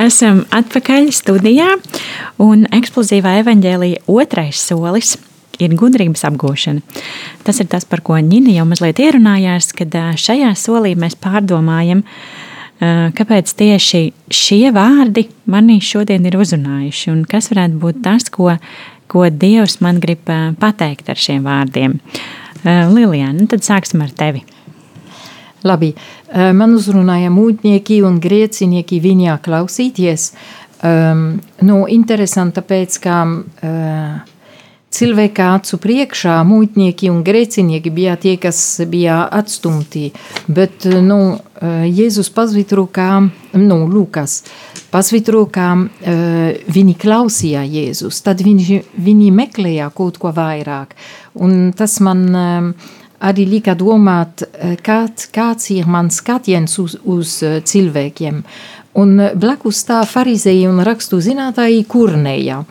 atpakaļ 0.08 1.12
studijā, 1.16 1.70
un 2.44 2.66
eksplozīvā 2.74 3.38
evaņģēlīja 3.44 4.04
otrais 4.12 4.62
solis 4.68 5.16
ir 5.62 5.76
gudrības 5.78 6.26
apgūšana. 6.28 6.82
Tas 7.46 7.62
ir 7.62 7.70
tas, 7.72 7.86
par 7.86 8.02
ko 8.06 8.18
Nina 8.22 8.54
jau 8.56 8.66
mazliet 8.70 9.02
ierunājās, 9.04 9.72
kad 9.78 9.94
šajā 10.20 10.54
solī 10.60 10.96
mēs 11.00 11.16
pārdomājam, 11.22 12.04
kāpēc 13.18 13.54
tieši 13.60 14.04
šie 14.34 14.74
vārdi 14.76 15.28
manī 15.50 15.80
šodien 15.84 16.26
ir 16.28 16.40
uzrunājuši, 16.42 17.12
un 17.14 17.22
kas 17.30 17.52
varētu 17.54 17.80
būt 17.84 18.02
tas, 18.06 18.28
ko, 18.34 18.56
ko 19.12 19.28
Dievs 19.30 19.80
man 19.86 20.02
grib 20.04 20.26
pateikt 20.60 21.14
ar 21.14 21.22
šiem 21.22 21.46
vārdiem. 21.48 22.00
Lilijāna, 22.64 23.38
nu 23.42 23.48
tad 23.52 23.64
sāksim 23.66 24.04
ar 24.04 24.12
tevi. 24.16 24.44
Labi, 25.64 25.94
man 26.34 26.76
uzrunāja 26.76 27.32
mūģnieki 27.32 28.02
un 28.04 28.20
grēcinieki 28.24 29.00
viņā 29.04 29.38
klausīties. 29.46 30.34
Um, 30.84 31.38
nu, 31.64 31.86
interesanti, 31.88 32.58
tāpēc, 32.60 32.98
ka 33.00 33.18
uh, 33.24 34.34
cilvēka 34.94 35.46
acu 35.58 35.78
priekšā 35.82 36.36
mūģnieki 36.48 37.10
un 37.12 37.22
grēcinieki 37.26 37.94
bija 37.94 38.18
tie, 38.20 38.36
kas 38.42 38.60
bija 38.90 39.24
atstumti, 39.32 40.10
bet 40.52 40.88
nu, 41.02 41.38
Jēzus 41.64 42.28
pasvitro, 42.36 42.84
kā, 42.92 43.22
nu, 43.56 43.78
Lukas, 43.88 44.42
pasvitro, 44.92 45.46
kā 45.48 45.70
uh, 45.80 46.66
viņi 46.76 46.98
klausīja 47.00 47.64
Jēzus, 47.64 48.20
tad 48.26 48.44
viņi, 48.44 48.82
viņi 49.00 49.32
meklēja 49.32 49.88
kaut 49.96 50.20
ko 50.20 50.34
vairāk. 50.36 50.98
Un 51.40 51.72
tas 51.78 51.96
man 52.04 52.28
uh, 52.36 52.92
arī 53.24 53.46
lika 53.48 53.76
domāt, 53.76 54.44
eh, 54.44 54.76
kāds, 54.84 55.30
kāds 55.32 55.72
ir 55.72 55.88
mans 55.88 56.20
skatiens 56.20 56.78
uz, 56.80 56.98
uz 57.04 57.40
eh, 57.44 57.62
cilvēkiem. 57.62 58.44
Un 59.00 59.20
eh, 59.20 59.34
blakus 59.36 59.84
tā 59.88 60.04
farizēji 60.08 60.68
un 60.70 60.84
rakstu 60.84 61.22
zinātāji 61.24 61.86
kurnēja. 61.88 62.64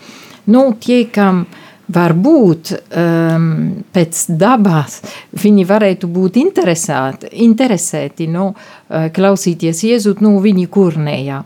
Nu, 0.52 0.72
tie, 0.80 1.04
kam 1.14 1.46
varbūt 1.92 2.70
um, 2.72 3.44
pēc 3.92 4.20
dabas 4.40 5.00
viņi 5.36 5.64
varētu 5.68 6.08
būt 6.08 6.38
interesēti, 6.40 8.28
nu, 8.32 8.46
klausīties 8.88 9.82
Jēzu, 9.84 10.14
nu, 10.24 10.32
viņi 10.40 10.66
kurnēja. 10.72 11.42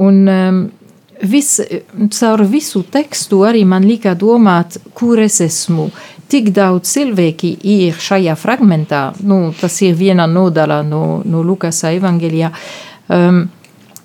Un 0.00 0.22
um, 0.32 0.62
vis, 1.22 1.60
caur 2.18 2.42
visu 2.50 2.82
tekstu 2.82 3.42
arī 3.46 3.64
man 3.68 3.86
lika 3.86 4.14
domāt, 4.18 4.78
kur 4.94 5.20
es 5.22 5.40
esmu, 5.44 5.88
tik 6.32 6.52
daudz 6.56 6.90
cilvēki 6.94 7.56
ir 7.62 7.98
šajā 8.00 8.36
fragmentā, 8.40 9.10
nu, 9.22 9.52
tas 9.58 9.80
ir 9.84 9.96
viena 9.98 10.26
nodaļa 10.26 10.82
no, 10.88 11.02
no 11.24 11.42
Lukas 11.46 11.84
evanģēlijā. 11.88 12.52
Um, 13.12 13.44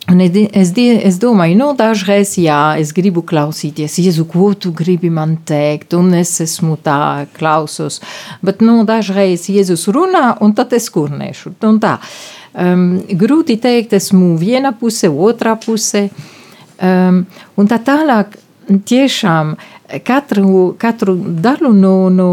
Un 0.08 0.21
es, 0.23 0.69
es 0.80 1.17
domāju, 1.19 1.58
nu, 1.60 1.65
dažreiz, 1.75 2.38
jā, 2.39 2.77
es 2.80 2.93
gribu 2.95 3.25
klausīties, 3.27 3.97
Jēzu, 3.99 4.23
ko 4.32 4.53
tu 4.56 4.71
gribi 4.71 5.10
man 5.12 5.34
teikt, 5.43 5.97
un 5.99 6.13
es 6.15 6.32
esmu 6.39 6.77
tā, 6.80 7.25
klausos. 7.36 7.99
Bet, 8.39 8.63
nu, 8.63 8.77
dažreiz 8.88 9.49
Jēzus 9.51 9.84
runā, 9.91 10.38
un 10.39 10.56
tad 10.56 10.71
es 10.80 10.88
kurnēšu. 10.95 11.51
Um, 11.60 12.88
grūti 13.19 13.60
teikt, 13.60 13.97
esmu 13.99 14.38
viena 14.39 14.71
puse, 14.71 15.12
otrā 15.12 15.58
puse. 15.60 16.08
Um, 16.77 17.23
un 17.57 17.69
tā 17.69 17.79
tālāk, 17.81 18.37
tiešām, 18.67 19.55
katru, 20.05 20.73
katru 20.79 21.15
daļu 21.17 21.71
no, 21.73 21.95
no 22.13 22.31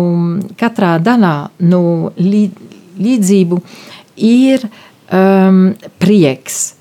katrā 0.59 0.96
daļā 1.02 1.35
no 1.70 1.83
līdzību 2.18 3.61
ir 4.16 4.66
um, 4.66 5.62
prieks. 6.02 6.74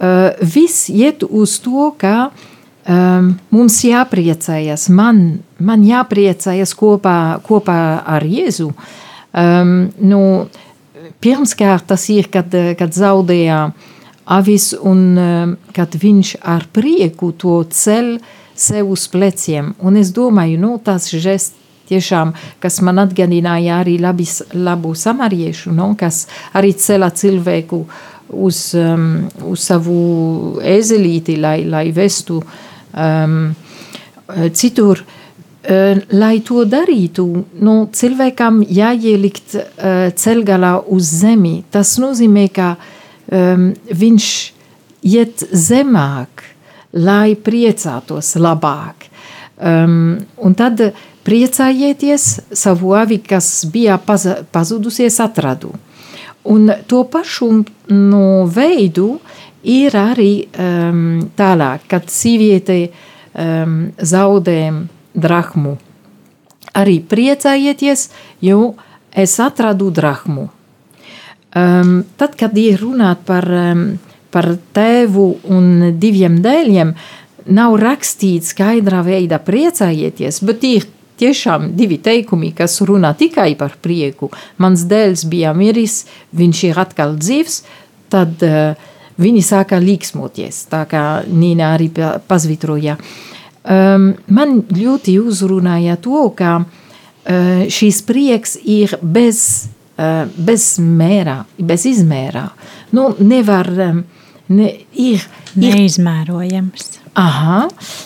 Uh, 0.00 0.30
viss 0.40 0.88
iet 0.88 1.26
uz 1.26 1.58
to, 1.60 1.90
ka 2.00 2.30
um, 2.30 3.34
mums 3.52 3.82
jāpriecājas, 3.84 4.88
man, 4.88 5.42
man 5.58 5.84
jāpriecājas 5.84 6.72
kopā, 6.78 7.18
kopā 7.44 7.80
ar 8.06 8.24
Jēzu. 8.24 8.70
Um, 9.30 9.90
nu, 10.00 10.22
pirmkārt, 11.20 11.90
tas 11.90 12.08
ir, 12.10 12.30
kad, 12.32 12.54
kad 12.78 12.96
zaudēja 12.96 13.66
avis 14.30 14.70
un 14.80 15.00
um, 15.18 15.56
kad 15.76 15.94
viņš 15.98 16.36
ar 16.42 16.68
prieku 16.72 17.32
to 17.38 17.60
ceļ 17.66 18.14
uh, 18.16 18.36
sev 18.60 18.90
uz 18.90 19.08
pleciem. 19.08 19.72
Un 19.80 19.96
es 20.00 20.12
domāju, 20.14 20.60
nu, 20.60 20.76
tas 20.84 21.08
žests 21.10 21.56
tiešām, 21.90 22.34
kas 22.62 22.78
man 22.86 23.00
atgādināja 23.02 23.80
arī 23.82 23.96
labis, 23.98 24.40
labu 24.54 24.92
samariešu, 24.94 25.72
nu, 25.74 25.90
kas 25.98 26.26
arī 26.54 26.74
cela 26.78 27.10
cilvēku 27.10 27.80
uz, 28.30 28.60
um, 28.78 29.08
uz 29.50 29.64
savu 29.66 29.96
ezelīti, 30.62 31.38
lai, 31.40 31.64
lai 31.66 31.88
vestu 31.96 32.38
um, 32.42 33.40
citur. 34.54 35.02
Uh, 35.60 35.98
lai 36.16 36.38
to 36.40 36.62
darītu, 36.64 37.24
nu, 37.60 37.74
cilvēkam 37.92 38.62
jāielikt 38.64 39.58
uh, 39.58 40.06
ceļgalā 40.16 40.70
uz 40.88 41.10
zemi. 41.20 41.58
Tas 41.68 41.98
nozīmē, 42.00 42.46
ka 42.54 42.70
um, 43.30 43.70
viņš 43.90 44.26
iet 45.06 45.44
zemāk, 45.52 46.44
lai 46.92 47.36
priecātos 47.38 48.34
labāk. 48.36 49.06
Um, 49.60 50.18
un 50.40 50.56
tad 50.56 50.80
priecājieties 51.26 52.26
savu 52.56 52.94
avi, 52.96 53.20
kas 53.22 53.66
bija 53.70 53.98
paz, 54.00 54.26
pazudusies, 54.52 55.20
atradu. 55.20 55.74
Un 56.50 56.70
to 56.88 57.04
pašu 57.04 57.50
no 57.92 58.46
veidu 58.48 59.18
ir 59.62 59.96
arī 60.00 60.32
um, 60.48 61.20
tālāk, 61.36 61.84
kad 61.90 62.08
sieviete 62.08 62.78
um, 62.88 63.90
zaudē 64.00 64.62
drachmu. 65.12 65.76
Arī 66.80 67.00
priecājieties, 67.04 68.08
jo 68.40 68.72
es 69.12 69.36
atradu 69.42 69.90
drachmu. 69.92 70.48
Um, 71.50 72.04
tad, 72.14 72.36
kad 72.38 72.54
ir 72.58 72.78
runāt 72.78 73.24
par, 73.26 73.46
um, 73.50 73.98
par 74.30 74.52
tēvu 74.76 75.26
un 75.50 75.96
diviem 75.98 76.38
dēļiem, 76.44 76.92
nav 77.50 77.74
rakstīts 77.80 78.52
skaidrā 78.54 79.00
veidā 79.02 79.40
priecājieties, 79.42 80.38
bet 80.46 80.66
ir 80.68 80.86
tiešām 81.20 81.72
divi 81.76 81.98
teikumi, 81.98 82.52
kas 82.54 82.78
runā 82.86 83.10
tikai 83.18 83.56
par 83.58 83.74
prieku. 83.82 84.30
Mans 84.62 84.86
dēls 84.88 85.26
bija 85.26 85.50
miris, 85.56 86.04
viņš 86.36 86.62
ir 86.70 86.80
atkal 86.80 87.16
dzīvs, 87.18 87.58
tad 88.14 88.46
uh, 88.46 88.78
viņi 89.20 89.42
sāka 89.44 89.80
līksmoties, 89.82 90.62
tā 90.70 90.84
kā 90.90 91.04
Nīna 91.26 91.74
arī 91.74 91.90
pazvitroja. 92.30 92.96
Um, 93.60 94.14
man 94.32 94.62
ļoti 94.70 95.18
uzrunāja 95.20 95.98
to, 96.00 96.28
ka 96.38 96.60
uh, 96.62 97.66
šīs 97.68 98.00
prieks 98.06 98.56
ir 98.62 98.96
bez 99.02 99.66
bez 100.36 100.64
mērā, 100.80 101.42
bez 101.58 101.84
izmērā. 101.90 102.46
Nu, 102.96 103.10
nevar, 103.20 103.68
ne, 104.48 104.70
ir, 104.96 105.26
ir 105.56 105.74
neizmērojams. 105.76 107.00
Aha, 107.18 107.64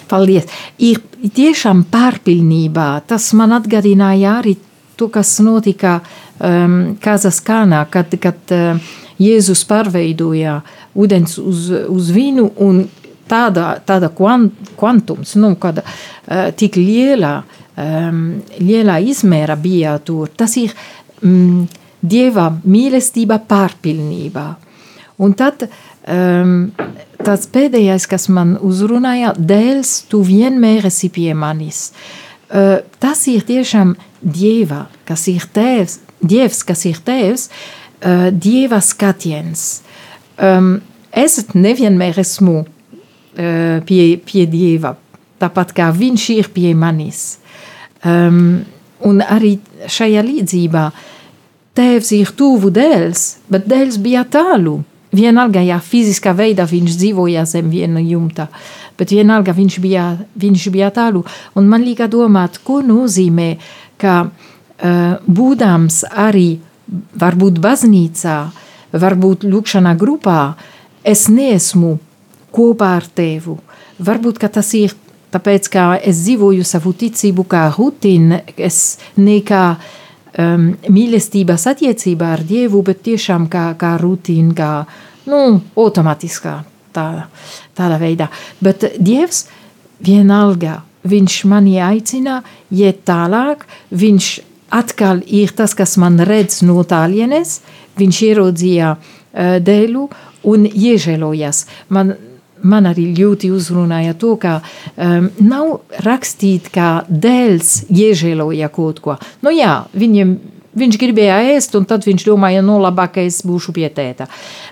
paldies. 0.08 0.48
Ir 0.80 1.02
tiešām 1.36 1.84
pārpilnībā. 1.92 2.88
Tas 3.08 3.28
man 3.36 3.52
atgādināja 3.56 4.38
arī 4.40 4.56
to, 4.96 5.10
kas 5.12 5.36
notika 5.44 5.98
um, 6.00 6.96
Kazahstānā, 7.02 7.84
kad, 7.92 8.14
kad 8.22 8.54
uh, 8.54 8.94
Jēzus 9.20 9.64
pārveidoja 9.68 10.58
ūdens 10.98 11.36
uz, 11.42 11.68
uz 11.90 12.10
vīnu 12.14 12.48
un 12.64 12.84
tāda, 13.28 13.74
tāda 13.86 14.10
kvantums, 14.14 15.36
nu, 15.40 15.54
kad 15.60 15.82
uh, 15.84 16.48
tik 16.56 16.78
liela, 16.80 17.36
um, 17.76 18.24
liela 18.58 18.98
izmēra 19.04 19.58
bija 19.60 19.98
tur. 20.04 20.32
Tas 20.32 20.56
ir 20.60 20.74
mm, 21.20 21.83
dieva 22.04 22.50
mīlestība 22.64 23.40
pārpilnībā. 23.48 24.46
Un 25.24 25.34
tad 25.38 25.66
um, 25.66 26.72
tas 27.24 27.46
pēdējais, 27.50 28.08
kas 28.10 28.28
man 28.32 28.56
uzrunāja, 28.64 29.32
dēls, 29.38 30.02
tu 30.10 30.24
vienmēr 30.26 30.88
esi 30.90 31.10
pie 31.14 31.30
manis. 31.38 31.88
Uh, 32.50 32.80
tas 33.00 33.24
ir 33.30 33.46
tiešām 33.46 33.94
dieva, 34.20 34.84
kas 35.08 35.28
ir 35.32 35.46
tēvs, 35.54 36.00
dievs, 36.20 36.64
kas 36.66 36.84
ir 36.90 37.00
tēvs, 37.06 37.48
uh, 37.48 38.28
dieva 38.30 38.82
skatiens. 38.84 39.82
Um, 40.34 40.76
es 41.14 41.38
nevienmēr 41.54 42.20
esmu 42.24 42.58
uh, 42.64 43.80
pie, 43.86 44.02
pie 44.18 44.44
dieva, 44.50 44.96
tāpat 45.40 45.74
kā 45.76 45.88
viņš 45.94 46.28
ir 46.36 46.52
pie 46.54 46.74
manis. 46.78 47.38
Um, 48.04 48.64
un 49.04 49.22
arī 49.24 49.56
šajā 49.90 50.22
līdzībā 50.26 50.88
uh, 50.90 51.10
tēvs 51.74 52.12
ir 52.14 52.32
tuvu 52.38 52.70
dēls, 52.74 53.24
bet 53.50 53.66
dēls 53.70 53.98
bija 54.02 54.24
tālu. 54.24 54.82
Vienalga, 55.14 55.62
ja 55.62 55.78
fiziskā 55.78 56.32
veidā 56.34 56.64
viņš 56.66 56.96
dzīvoja 56.98 57.44
zem 57.46 57.68
viena 57.70 58.00
jumta, 58.02 58.48
bet 58.98 59.12
vienalga 59.14 59.54
viņš 59.54 59.76
bija, 59.82 60.08
viņš 60.34 60.64
bija 60.74 60.90
tālu. 60.94 61.22
Un 61.54 61.68
man 61.70 61.84
liekas 61.86 62.10
domāt, 62.10 62.58
ko 62.66 62.80
nozīmē, 62.82 63.52
ka 63.98 64.24
uh, 64.26 65.14
būdams 65.22 66.02
arī 66.10 66.48
varbūt 67.14 67.62
baznīcā, 67.62 68.38
varbūt 68.94 69.46
lūkšanā 69.46 69.94
grupā, 69.98 70.40
es 71.06 71.28
neesmu 71.30 71.94
kopā 72.54 72.96
ar 72.98 73.06
tevu. 73.06 73.60
Varbūt, 74.02 74.42
tas 74.50 74.74
ir 74.74 74.98
tāpēc, 75.34 75.70
ka 75.70 75.92
es 76.02 76.24
dzīvoju 76.26 76.66
savu 76.66 76.90
ticību 76.98 77.46
kā 77.50 77.68
rutīnu, 77.76 78.42
es 78.58 78.96
nekā 79.14 79.66
uh, 79.76 79.92
um, 80.38 80.70
mīlestības 80.92 81.66
attiecībā 81.72 82.32
ar 82.36 82.44
Dievu, 82.46 82.82
bet 82.86 83.02
tiešām 83.06 83.48
kā, 83.52 83.66
kā 83.80 83.94
rutīna, 84.00 84.54
kā 84.56 84.70
nu, 85.30 85.60
automātiskā 85.80 86.56
tā, 86.94 87.06
tādā 87.76 88.00
veidā. 88.02 88.28
Bet 88.64 88.86
Dievs 88.98 89.46
vienalga, 90.04 90.80
viņš 91.04 91.38
mani 91.50 91.78
aicina 91.84 92.40
iet 92.72 93.04
tālāk, 93.08 93.66
viņš 93.92 94.30
atkal 94.74 95.22
ir 95.26 95.54
tas, 95.56 95.74
kas 95.76 95.96
man 96.00 96.18
redz 96.24 96.62
no 96.66 96.82
tālienes, 96.88 97.60
viņš 98.00 98.22
ieraudzīja 98.30 98.94
uh, 98.94 99.58
dēlu 99.62 100.08
un 100.50 100.68
iežēlojas. 100.68 101.64
Man 101.94 102.14
man 102.64 102.88
arī 102.90 103.10
ļoti 103.16 103.50
uzrunāja 103.54 104.16
to, 104.18 104.34
ka 104.40 104.58
um, 104.60 105.28
nav 105.44 106.00
rakstīt, 106.04 106.70
ka 106.74 107.04
dēls 107.08 107.84
iežēloja 107.92 108.70
kaut 108.74 109.00
ko. 109.04 109.18
Nu 109.44 109.52
jā, 109.54 109.82
viņiem 109.94 110.34
viņš 110.74 110.98
gribēja 110.98 111.38
ēst, 111.54 111.76
un 111.78 111.86
tad 111.88 112.06
viņš 112.06 112.26
domāja, 112.26 112.62
no 112.64 112.78
nu, 112.78 112.84
labāk 112.84 113.20
es 113.22 113.42
būšu 113.46 113.74
pie 113.76 113.88
tēta. 113.94 114.26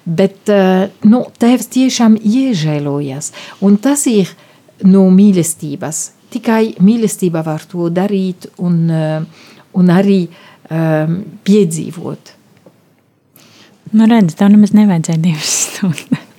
Bet 0.04 0.50
uh, 0.50 0.88
nu, 1.08 1.24
tēvs 1.38 1.70
tiešām 1.76 2.18
iežēlojas, 2.18 3.32
un 3.62 3.78
tas 3.82 4.06
ir 4.10 4.32
no 4.88 5.06
mīlestības. 5.14 6.04
Tikai 6.32 6.78
mīlestība 6.82 7.44
var 7.44 7.64
to 7.68 7.90
darīt 7.92 8.48
un, 8.64 8.78
uh, 8.88 9.48
un 9.78 9.92
arī 9.92 10.24
um, 10.26 11.18
piedzīvot. 11.44 12.34
Nu, 13.92 14.08
redz, 14.08 14.34
tev 14.38 14.48
nemaz 14.54 14.72
nevajadzēja 14.72 15.20
divas 15.20 15.56
stundas. 15.68 16.31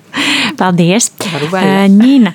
Paldies! 0.59 1.09
Uh, 1.23 1.85
Nīna, 1.91 2.33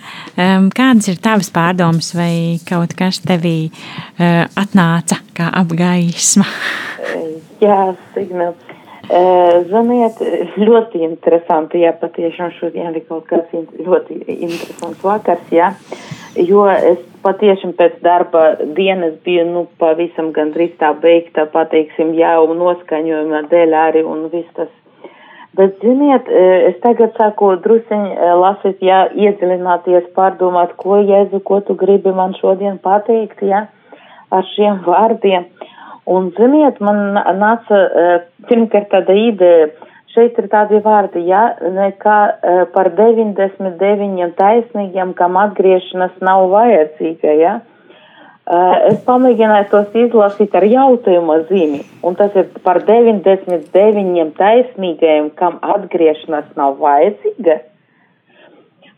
kādas 0.74 1.11
ir 1.11 1.18
tavas 1.22 1.50
pārdomas 1.54 2.11
vai 2.16 2.59
kaut 2.68 2.94
kas 2.98 3.20
tevī 3.24 3.70
uh, 3.70 4.46
atnāca 4.59 5.20
kā 5.37 5.50
apgaisma? 5.61 6.46
Jā, 7.64 7.92
Signal. 8.14 8.57
Uh, 9.09 9.62
ziniet, 9.70 10.18
ļoti 10.61 11.00
interesanti, 11.07 11.81
jā, 11.81 11.94
patiešām 11.96 12.50
šodien 12.59 12.92
ir 12.92 13.07
kaut 13.09 13.24
kas 13.31 13.46
ļoti 13.57 14.18
interesants 14.35 15.00
vakars, 15.00 15.46
jā, 15.48 15.70
jo 16.37 16.66
es 16.68 17.00
patiešām 17.24 17.72
pēc 17.78 18.02
darba 18.04 18.42
dienas 18.76 19.16
biju, 19.24 19.46
nu, 19.48 19.62
pavisam 19.81 20.28
gandrīz 20.37 20.74
tā 20.83 20.92
beigta, 21.00 21.46
pateiksim, 21.54 22.12
jau 22.20 22.50
noskaņojuma 22.52 23.46
dēļ 23.48 23.78
arī 23.81 24.04
un 24.04 24.26
viss 24.35 24.52
tas 24.59 24.68
Bet, 25.57 25.79
ziniet, 25.81 26.29
e, 26.29 26.45
es 26.69 26.77
tagad 26.83 27.17
sāku 27.17 27.55
drusiņi 27.65 28.11
e, 28.13 28.33
lasīt, 28.37 28.83
jā, 28.85 29.07
iedziļināties, 29.17 30.11
pārdomāt, 30.17 30.75
ko, 30.77 30.99
Jēzu, 31.01 31.41
ko 31.49 31.63
tu 31.65 31.77
gribi 31.79 32.13
man 32.13 32.37
šodien 32.37 32.77
pateikt, 32.85 33.41
jā, 33.43 33.65
ar 34.29 34.49
šiem 34.53 34.83
vārdiem. 34.85 35.49
Un, 36.09 36.29
ziniet, 36.37 36.83
man 36.85 37.17
nāca 37.41 37.81
e, 37.81 38.05
pirmkārt 38.51 38.91
tāda 38.93 39.17
ideja, 39.17 39.71
šeit 40.13 40.37
ir 40.41 40.51
tādi 40.53 40.83
vārdi, 40.85 41.25
jā, 41.31 41.43
nekā 41.65 42.19
par 42.75 42.93
99 42.99 44.31
taisnīgiem, 44.37 45.17
kam 45.17 45.41
atgriešanas 45.41 46.21
nav 46.25 46.49
vajadzīga, 46.53 47.35
jā. 47.41 47.59
Eh, 48.49 48.77
es 48.89 49.01
pamēģināju 49.05 49.67
tos 49.69 49.97
izlasīt 50.01 50.55
ar 50.57 50.65
jautājumu 50.65 51.35
zīmi, 51.51 51.83
un 52.01 52.15
tas 52.17 52.33
ir 52.39 52.47
par 52.65 52.79
99 52.87 54.31
taisnīgajiem, 54.39 55.27
kam 55.37 55.59
atgriešanās 55.75 56.55
nav 56.57 56.79
vajadzīga. 56.81 57.59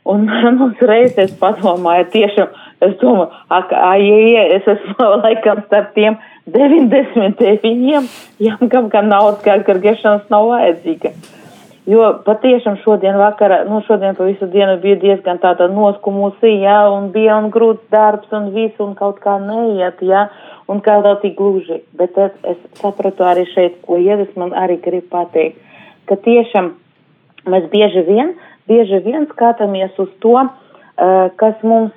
Un 0.07 0.23
man 0.29 0.63
uzreiz 0.69 1.19
es 1.19 1.35
padomāju, 1.43 2.07
tiešām, 2.15 2.55
es 2.87 2.95
domāju, 3.03 3.27
ak, 3.59 3.75
ai, 3.75 4.07
es 4.55 4.71
esmu 4.71 5.11
laikam 5.25 5.65
starp 5.67 5.91
tiem 5.99 6.21
99, 6.47 8.07
jām 8.47 8.71
kam, 8.71 8.87
kam 8.95 9.11
naudas, 9.11 9.43
kā 9.43 9.59
atgriešanās 9.59 10.31
nav 10.31 10.47
vajadzīga. 10.53 11.15
Jo 11.89 12.11
patiešām 12.27 12.77
šodien 12.83 13.17
vakarā, 13.17 13.63
nu 13.65 13.81
šodien 13.87 14.17
pa 14.19 14.27
visu 14.29 14.45
dienu 14.53 14.77
bija 14.83 14.99
diezgan 15.01 15.39
tāda 15.41 15.71
noskumusi, 15.73 16.59
jā, 16.61 16.77
un 16.93 17.09
bija 17.15 17.39
un 17.41 17.49
grūts 17.55 17.89
darbs 17.93 18.29
un 18.37 18.51
visu, 18.53 18.85
un 18.85 18.93
kaut 18.99 19.23
kā 19.25 19.39
neiet, 19.41 20.03
jā, 20.05 20.27
un 20.69 20.83
kā 20.85 20.99
vēl 21.01 21.17
tik 21.23 21.39
gluži. 21.39 21.81
Bet 21.97 22.19
es, 22.21 22.37
es 22.53 22.83
sapratu 22.83 23.25
arī 23.25 23.47
šeit, 23.55 23.81
ko 23.87 23.97
Jēzus 23.97 24.37
man 24.37 24.53
arī 24.53 24.77
grib 24.85 25.09
pateikt, 25.13 25.57
ka 26.05 26.21
tiešām 26.21 26.75
mēs 27.49 27.71
bieži 27.73 28.05
vien, 28.05 28.35
bieži 28.69 29.01
vien 29.07 29.25
skatāmies 29.33 29.97
uz 30.03 30.11
to, 30.21 30.37
kas 31.41 31.63
mums, 31.65 31.97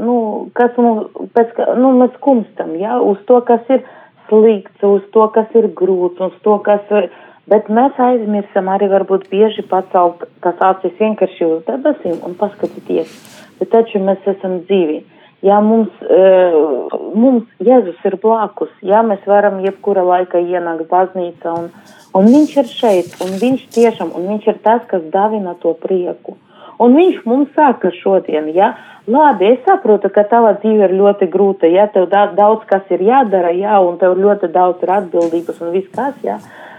nu, 0.00 0.14
kas 0.56 0.78
mums, 0.80 1.10
pēc, 1.36 1.52
nu, 1.76 1.92
mēs 2.00 2.16
kumstam, 2.24 2.72
jā, 2.80 2.96
uz 3.04 3.20
to, 3.28 3.42
kas 3.44 3.60
ir 3.68 3.84
slikts, 4.30 4.80
uz 4.80 5.04
to, 5.12 5.26
kas 5.34 5.52
ir 5.58 5.68
grūts, 5.76 6.22
uz 6.22 6.38
to, 6.46 6.56
kas 6.64 6.96
ir 6.96 7.10
Bet 7.50 7.66
mēs 7.66 7.96
aizmirstam 7.98 8.68
arī 8.70 8.86
varbūt 8.92 9.26
bieži 9.32 9.64
pacelt 9.66 10.22
tās 10.44 10.60
acis 10.62 10.94
vienkārši 11.00 11.48
uz 11.48 11.64
debesīm 11.66 12.20
un 12.26 12.36
paskatīties. 12.38 13.10
Bet 13.58 13.72
taču 13.74 14.02
mēs 14.02 14.22
esam 14.30 14.60
dzīvi. 14.68 15.00
Jā, 15.42 15.56
mums, 15.58 15.90
uh, 16.06 16.92
mums 17.18 17.48
Jēzus 17.66 17.98
ir 18.06 18.14
blakus. 18.22 18.70
Jā, 18.86 19.00
mēs 19.02 19.24
varam 19.26 19.58
jebkura 19.64 20.04
laika 20.06 20.38
ienākt 20.38 20.86
baznīcā 20.92 21.56
un, 21.58 21.66
un 22.14 22.30
viņš 22.30 22.54
ir 22.62 22.70
šeit 22.70 23.18
un 23.26 23.34
viņš 23.42 23.66
tiešām, 23.74 24.14
un 24.14 24.30
viņš 24.30 24.48
ir 24.52 24.62
tas, 24.62 24.86
kas 24.86 25.02
davina 25.10 25.56
to 25.58 25.74
prieku. 25.82 26.36
Un 26.82 26.94
viņš 26.94 27.24
mums 27.26 27.50
saka 27.58 27.90
šodien, 27.94 28.48
jā, 28.54 28.72
labi, 29.10 29.50
es 29.52 29.60
saprotu, 29.66 30.08
ka 30.14 30.24
tava 30.30 30.54
dzīve 30.62 30.88
ir 30.88 30.94
ļoti 30.98 31.28
grūta, 31.30 31.68
jā, 31.70 31.88
tev 31.94 32.08
da 32.10 32.24
daudz 32.38 32.64
kas 32.70 32.86
ir 32.94 33.02
jādara, 33.06 33.52
jā, 33.54 33.76
un 33.82 33.98
tev 34.00 34.16
ļoti 34.18 34.50
daudz 34.54 34.82
ir 34.82 34.94
atbildības 34.96 35.60
un 35.62 35.74
viss 35.74 35.90
kas, 35.94 36.16
jā. 36.26 36.38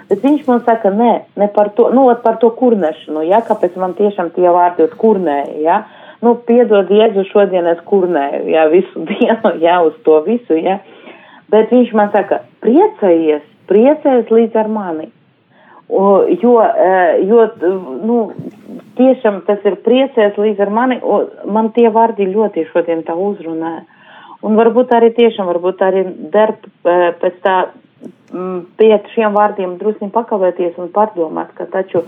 Bet 0.10 0.24
viņš 0.24 0.48
man 0.50 0.64
saka, 0.68 0.92
nē, 0.94 1.12
ne 1.40 1.48
par 1.56 1.72
to, 1.78 1.88
nu, 1.96 2.06
par 2.24 2.40
to 2.42 2.50
kurnēšanu, 2.58 3.24
jā, 3.30 3.40
kāpēc 3.48 3.78
man 3.80 3.96
tiešām 3.98 4.34
tie 4.36 4.50
vārdi 4.52 4.88
ir 4.88 4.98
kurnēji, 5.00 5.64
jā. 5.66 5.84
Nu, 6.24 6.36
piedod 6.48 6.92
Jēzu, 6.92 7.26
šodien 7.32 7.68
es 7.72 7.82
kurnēju, 7.88 8.46
jā, 8.54 8.68
visu 8.72 9.04
dienu, 9.10 9.56
jā, 9.64 9.80
uz 9.88 9.96
to 10.06 10.20
visu, 10.28 10.60
jā. 10.60 10.80
Bet 11.54 11.72
viņš 11.74 11.92
man 11.96 12.12
saka, 12.14 12.44
priecājies, 12.64 13.44
priecājies 13.70 14.32
līdz 14.34 14.60
ar 14.64 14.72
mani. 14.72 15.10
O, 15.94 16.24
jo, 16.42 16.56
jo, 17.28 17.44
nu, 18.08 18.18
tiešām 18.98 19.44
tas 19.48 19.62
ir 19.68 19.76
priecēs 19.86 20.40
līdz 20.40 20.64
ar 20.64 20.72
mani, 20.74 21.00
man 21.46 21.70
tie 21.76 21.90
vārdi 21.94 22.30
ļoti 22.32 22.66
šodien 22.72 23.04
tā 23.06 23.16
uzrunāja. 23.20 23.84
Un 24.44 24.58
varbūt 24.60 24.92
arī 24.96 25.12
tiešām, 25.16 25.48
varbūt 25.48 25.84
arī 25.86 26.04
der 26.34 26.56
pēc 26.84 27.36
tā 27.46 27.58
pie 28.78 28.92
šiem 29.14 29.36
vārdiem 29.38 29.78
drusni 29.80 30.10
pakavēties 30.14 30.78
un 30.82 30.92
pārdomāt, 30.94 31.54
ka 31.58 31.68
taču 31.70 32.04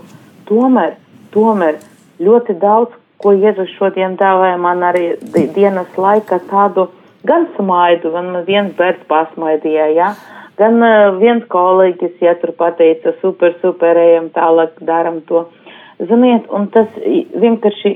tomēr, 0.48 0.96
tomēr 1.34 1.80
ļoti 2.22 2.56
daudz, 2.62 2.94
ko 3.22 3.32
Jēzus 3.32 3.72
šodien 3.78 4.16
dāvāja 4.20 4.56
man 4.60 4.82
arī 4.84 5.14
dienas 5.54 5.92
laika 5.96 6.40
tādu 6.50 6.90
gan 7.26 7.46
smaidu, 7.56 8.12
gan 8.14 8.42
viens 8.46 8.74
bērns 8.76 9.06
pasmaidīja, 9.08 9.86
jā, 9.96 10.10
gan 10.60 10.82
viens 11.20 11.46
kolēģis, 11.52 12.18
ja 12.22 12.36
tur 12.40 12.52
pateica, 12.58 13.14
super, 13.22 13.56
super, 13.62 13.98
ejam 13.98 14.28
tālāk, 14.34 14.76
daram 14.84 15.22
to. 15.28 15.46
Ziniet, 15.96 16.44
un 16.52 16.68
tas 16.74 16.92
vienkārši, 17.00 17.94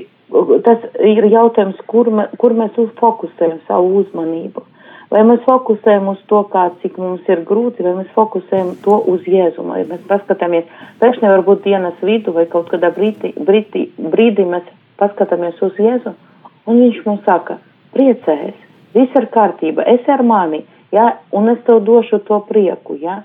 tas 0.65 0.85
ir 1.05 1.27
jautājums, 1.29 1.79
kur, 1.91 2.09
me, 2.09 2.27
kur 2.41 2.55
mēs 2.57 2.77
fokusējam 2.99 3.59
savu 3.67 4.01
uzmanību. 4.01 4.65
Vai 5.11 5.25
mēs 5.27 5.41
fokusējam 5.43 6.07
uz 6.13 6.19
to, 6.31 6.39
kā, 6.53 6.69
cik 6.79 6.95
mums 7.01 7.25
ir 7.27 7.41
grūti, 7.47 7.83
vai 7.83 7.97
mēs 7.97 8.11
fokusējam 8.15 8.77
to 8.85 8.95
uz 9.11 9.25
Jēzu, 9.27 9.65
vai 9.67 9.81
mēs 9.89 10.05
paskatāmies, 10.07 10.69
pēkšņi 11.01 11.31
varbūt 11.33 11.65
dienas 11.65 11.97
vidu 11.99 12.31
vai 12.37 12.45
kaut 12.51 12.71
kādā 12.71 12.93
brīdī, 12.95 13.33
brīdī, 13.35 13.89
brīdī 13.99 14.45
mēs 14.47 14.69
paskatāmies 15.01 15.59
uz 15.67 15.75
Jēzu, 15.83 16.15
un 16.63 16.79
viņš 16.79 17.01
mums 17.09 17.27
saka, 17.27 17.59
priecējies, 17.97 18.55
viss 18.95 19.19
ir 19.19 19.27
kārtība, 19.35 19.83
es 19.97 20.07
ar 20.07 20.23
mani, 20.23 20.63
jā, 20.95 21.09
un 21.35 21.51
es 21.51 21.59
tev 21.67 21.83
došu 21.83 22.21
to 22.29 22.39
prieku, 22.47 22.95
jā, 23.03 23.19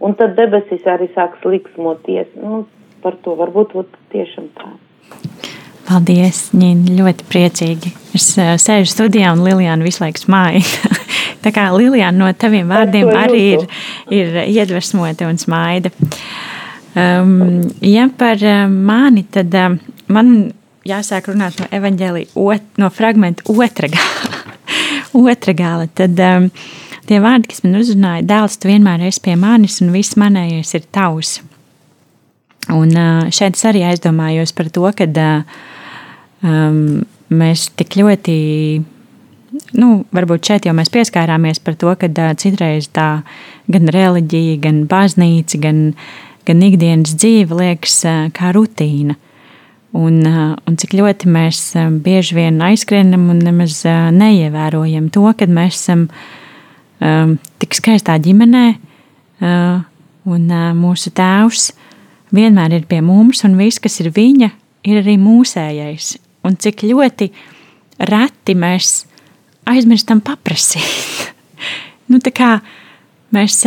un 0.00 0.16
tad 0.16 0.38
debesis 0.40 0.88
arī 0.88 1.10
sāks 1.12 1.44
liksmoties, 1.44 2.32
nu, 2.40 2.64
par 3.04 3.20
to 3.20 3.36
varbūt 3.36 3.76
ot, 3.76 3.92
tiešām 4.14 4.48
tā. 4.56 4.72
Paldies, 5.86 6.48
Ņina, 6.56 6.96
ļoti 6.98 7.28
priecīgi. 7.28 7.92
Es 8.16 8.32
uh, 8.40 8.56
sēžu 8.58 8.88
studijā 8.90 9.30
un 9.36 9.44
Lilijāna 9.46 9.86
visu 9.86 10.02
laiku 10.02 10.24
smāja. 10.24 10.64
Tā 11.46 11.52
kā 11.54 11.68
Lilijāna 11.70 12.18
no 12.18 12.28
taviem 12.34 12.66
vārdiem 12.66 13.06
arī 13.14 13.42
ir, 13.54 13.66
ir 14.10 14.38
iedvesmota 14.50 15.28
un 15.30 15.38
smaida. 15.38 15.92
Um, 16.96 17.60
ja 17.84 18.08
par 18.18 18.42
mani, 18.66 19.22
tad 19.30 19.54
um, 19.54 19.76
man 20.10 20.32
jāsāk 20.86 21.28
runāt 21.30 21.60
no 21.60 21.68
evaņģēlija, 21.76 22.56
no 22.82 22.88
fragmenta 22.90 23.46
otra 23.52 23.92
gala. 23.92 24.32
otra 25.30 25.54
gala 25.54 25.86
tad, 25.86 26.18
um, 26.18 26.48
tie 27.06 27.20
vārdi, 27.22 27.52
kas 27.52 27.62
man 27.62 27.78
uzrunāja, 27.78 28.26
dēls, 28.26 28.58
tu 28.58 28.72
vienmēr 28.72 29.06
esi 29.06 29.22
pie 29.28 29.36
manis 29.38 29.78
un 29.84 29.94
viss 29.94 30.18
manējais 30.18 30.74
ir 30.80 30.90
tavs. 30.90 31.36
Un 32.74 32.90
uh, 32.90 33.30
šeit 33.30 33.54
es 33.54 33.64
arī 33.70 33.84
aizdomājos 33.86 34.50
par 34.56 34.74
to, 34.74 34.88
ka 34.98 35.06
um, 36.42 37.06
mēs 37.30 37.68
tik 37.78 38.00
ļoti 38.02 38.36
nu, 39.74 40.04
varbūt 40.14 40.50
šeit 40.50 40.66
jau 40.68 40.74
mēs 40.76 40.92
pieskārāmies 40.94 41.60
par 41.64 41.76
to, 41.80 41.92
ka 41.98 42.08
uh, 42.08 42.32
citreiz 42.38 42.88
tā 42.94 43.22
gan 43.72 43.90
reliģija, 43.92 44.60
gan 44.62 44.84
baznīca, 44.90 45.60
gan, 45.62 45.80
gan 46.46 46.62
ikdienas 46.62 47.16
dzīve 47.18 47.58
liekas 47.58 47.98
uh, 48.06 48.26
kā 48.36 48.52
rutīna. 48.56 49.16
Un, 49.96 50.20
uh, 50.28 50.52
un 50.68 50.76
cik 50.76 50.96
ļoti 50.98 51.30
mēs 51.32 51.60
uh, 51.78 51.88
bieži 51.90 52.36
vien 52.36 52.60
aizskrienam 52.62 53.30
un 53.32 53.40
nemaz 53.42 53.80
uh, 53.88 54.10
neievērojam 54.12 55.08
to, 55.14 55.24
ka 55.38 55.48
mēs 55.48 55.80
esam 55.80 56.06
um, 57.00 57.36
tik 57.62 57.78
skaistā 57.78 58.18
ģimenē, 58.22 58.66
uh, 59.40 59.80
un 60.26 60.46
uh, 60.50 60.70
mūsu 60.76 61.14
tēvs 61.16 61.70
vienmēr 62.36 62.76
ir 62.76 62.86
pie 62.90 63.00
mums, 63.04 63.42
un 63.46 63.56
viss, 63.58 63.80
kas 63.82 64.00
ir 64.02 64.12
viņa, 64.14 64.50
ir 64.86 65.00
arī 65.02 65.16
mūsējais. 65.22 66.16
Un 66.46 66.58
cik 66.60 66.84
ļoti 66.86 67.30
reti 68.10 68.54
mēs 68.58 69.06
aizmirstam 69.68 70.22
paprasīt. 70.24 71.30
nu, 72.12 72.20
mēs, 73.34 73.58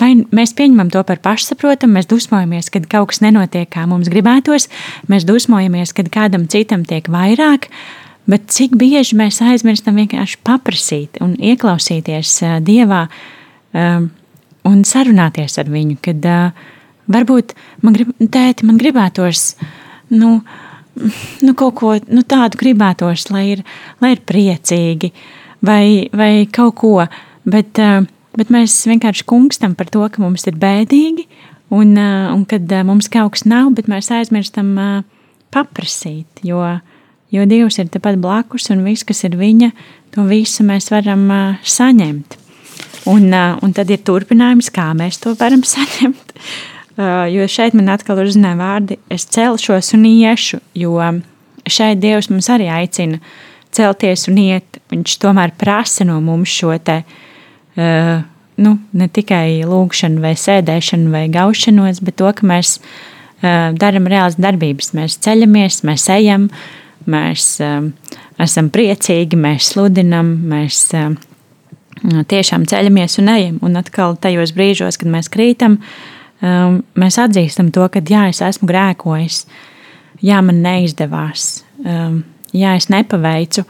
vai 0.00 0.10
mēs 0.34 0.54
pieņemam 0.58 0.90
to 0.94 1.04
par 1.06 1.22
pašsaprotamu, 1.24 1.98
mēs 1.98 2.10
dusmojamies, 2.10 2.70
kad 2.74 2.88
kaut 2.90 3.12
kas 3.12 3.22
nenotiek, 3.24 3.68
kā 3.70 3.86
mums 3.90 4.10
gribētos, 4.12 4.68
mēs 5.12 5.26
dusmojamies, 5.28 5.94
kad 5.96 6.10
kādam 6.14 6.48
citam 6.50 6.86
tiek 6.88 7.08
vairāk. 7.12 7.70
Bet 8.28 8.50
cik 8.52 8.74
bieži 8.76 9.16
mēs 9.16 9.40
aizmirstam 9.40 9.96
vienkārši 9.96 10.42
paprasīt 10.44 11.16
un 11.24 11.32
ieklausīties 11.40 12.34
Dievā 12.60 13.06
um, 13.08 14.10
un 14.68 14.82
sarunāties 14.84 15.56
ar 15.60 15.70
viņu, 15.72 15.96
kad 16.04 16.26
varbūt 17.08 17.54
man, 17.84 17.96
grib, 17.96 18.12
tēti, 18.20 18.66
man 18.68 18.80
gribētos, 18.80 19.54
nu, 20.12 20.38
nu, 21.42 21.54
kaut 21.58 21.74
ko 21.78 21.94
nu, 22.10 22.22
tādu 22.26 22.58
gribētos, 22.60 23.28
lai 23.32 23.44
ir, 23.54 23.64
lai 24.02 24.14
ir 24.16 24.22
priecīgi 24.26 25.12
vai, 25.64 26.08
vai 26.14 26.32
kaut 26.52 26.76
ko. 26.80 26.94
Bet, 27.48 27.78
eh, 27.80 28.02
bet 28.38 28.52
mēs 28.54 28.76
vienkārši 28.90 29.26
kunstam 29.28 29.76
par 29.78 29.90
to, 29.92 30.04
ka 30.08 30.22
mums 30.22 30.46
ir 30.50 30.58
bēdīgi 30.60 31.26
un, 31.74 31.96
eh, 31.96 32.32
un 32.32 32.44
kad 32.48 32.70
eh, 32.72 32.84
mums 32.86 33.08
kaut 33.08 33.36
kas 33.36 33.46
nav, 33.48 33.72
bet 33.74 33.90
mēs 33.90 34.10
aizmirstam 34.14 34.74
paprasīt. 35.54 36.42
Jo, 36.44 36.80
jo 37.32 37.46
Dievs 37.48 37.78
ir 37.78 37.88
tepat 37.88 38.20
blakus 38.20 38.70
un 38.70 38.84
viss, 38.84 39.06
kas 39.06 39.24
ir 39.24 39.38
viņa, 39.38 39.72
to 40.12 40.26
visu 40.28 40.64
mēs 40.64 40.90
varam 40.92 41.28
saņemt. 41.64 42.36
Un, 43.08 43.32
un 43.32 43.72
tad 43.72 43.88
ir 43.88 44.02
turpinājums, 44.04 44.68
kā 44.74 44.90
mēs 44.96 45.22
to 45.22 45.32
varam 45.38 45.62
saņemt. 45.74 46.34
Uh, 46.98 47.28
jo 47.30 47.44
šeit 47.46 47.76
man 47.78 47.92
atkal 47.92 48.18
uzzināja 48.18 48.58
vārdi, 48.58 48.96
es 49.14 49.22
celšos 49.30 49.92
un 49.94 50.02
iešu, 50.08 50.58
jo 50.74 50.96
šeit 51.70 52.00
Dievs 52.02 52.26
mums 52.26 52.48
arī 52.50 52.66
aicina 52.74 53.20
celties 53.70 54.26
un 54.26 54.40
iet. 54.42 54.80
Viņš 54.90 55.14
tomēr 55.22 55.52
prasa 55.60 56.02
no 56.08 56.16
mums 56.24 56.50
šo 56.50 56.72
te, 56.82 56.96
uh, 57.78 58.10
nu, 58.58 58.72
ne 58.98 59.08
tikai 59.14 59.60
lūgšanu 59.70 60.24
vai 60.26 60.34
sēdēšanu 60.42 61.14
vai 61.14 61.22
gaušanos, 61.30 62.02
bet 62.02 62.18
to, 62.18 62.32
ka 62.34 62.50
mēs 62.50 62.80
uh, 62.80 63.70
darām 63.78 64.10
reāls 64.10 64.40
darbības. 64.42 64.90
Mēs 64.98 65.20
ceļamies, 65.22 65.84
mēs 65.86 66.10
ejam, 66.18 66.50
mēs 67.06 67.46
esam 68.42 68.74
priecīgi, 68.74 69.38
mēs 69.38 69.70
sludinam, 69.70 70.34
mēs 70.50 70.82
tiešām 72.02 72.66
ceļamies 72.66 73.20
un 73.22 73.34
ejam. 73.38 73.56
Un 73.62 73.78
atkal 73.78 74.18
tajos 74.18 74.50
brīžos, 74.58 74.98
kad 74.98 75.14
mēs 75.14 75.30
krītam, 75.30 75.78
uh, 75.78 76.17
um, 76.42 76.82
mēs 76.98 77.18
atzīstam 77.20 77.72
to, 77.74 77.86
ka 77.92 78.02
jā, 78.04 78.28
es 78.32 78.42
esmu 78.44 78.68
grēkojis, 78.70 79.42
jā, 80.24 80.40
man 80.44 80.62
neizdevās, 80.64 81.48
um, 81.84 82.22
jā, 82.54 82.76
es 82.78 82.88
nepaveicu, 82.92 83.64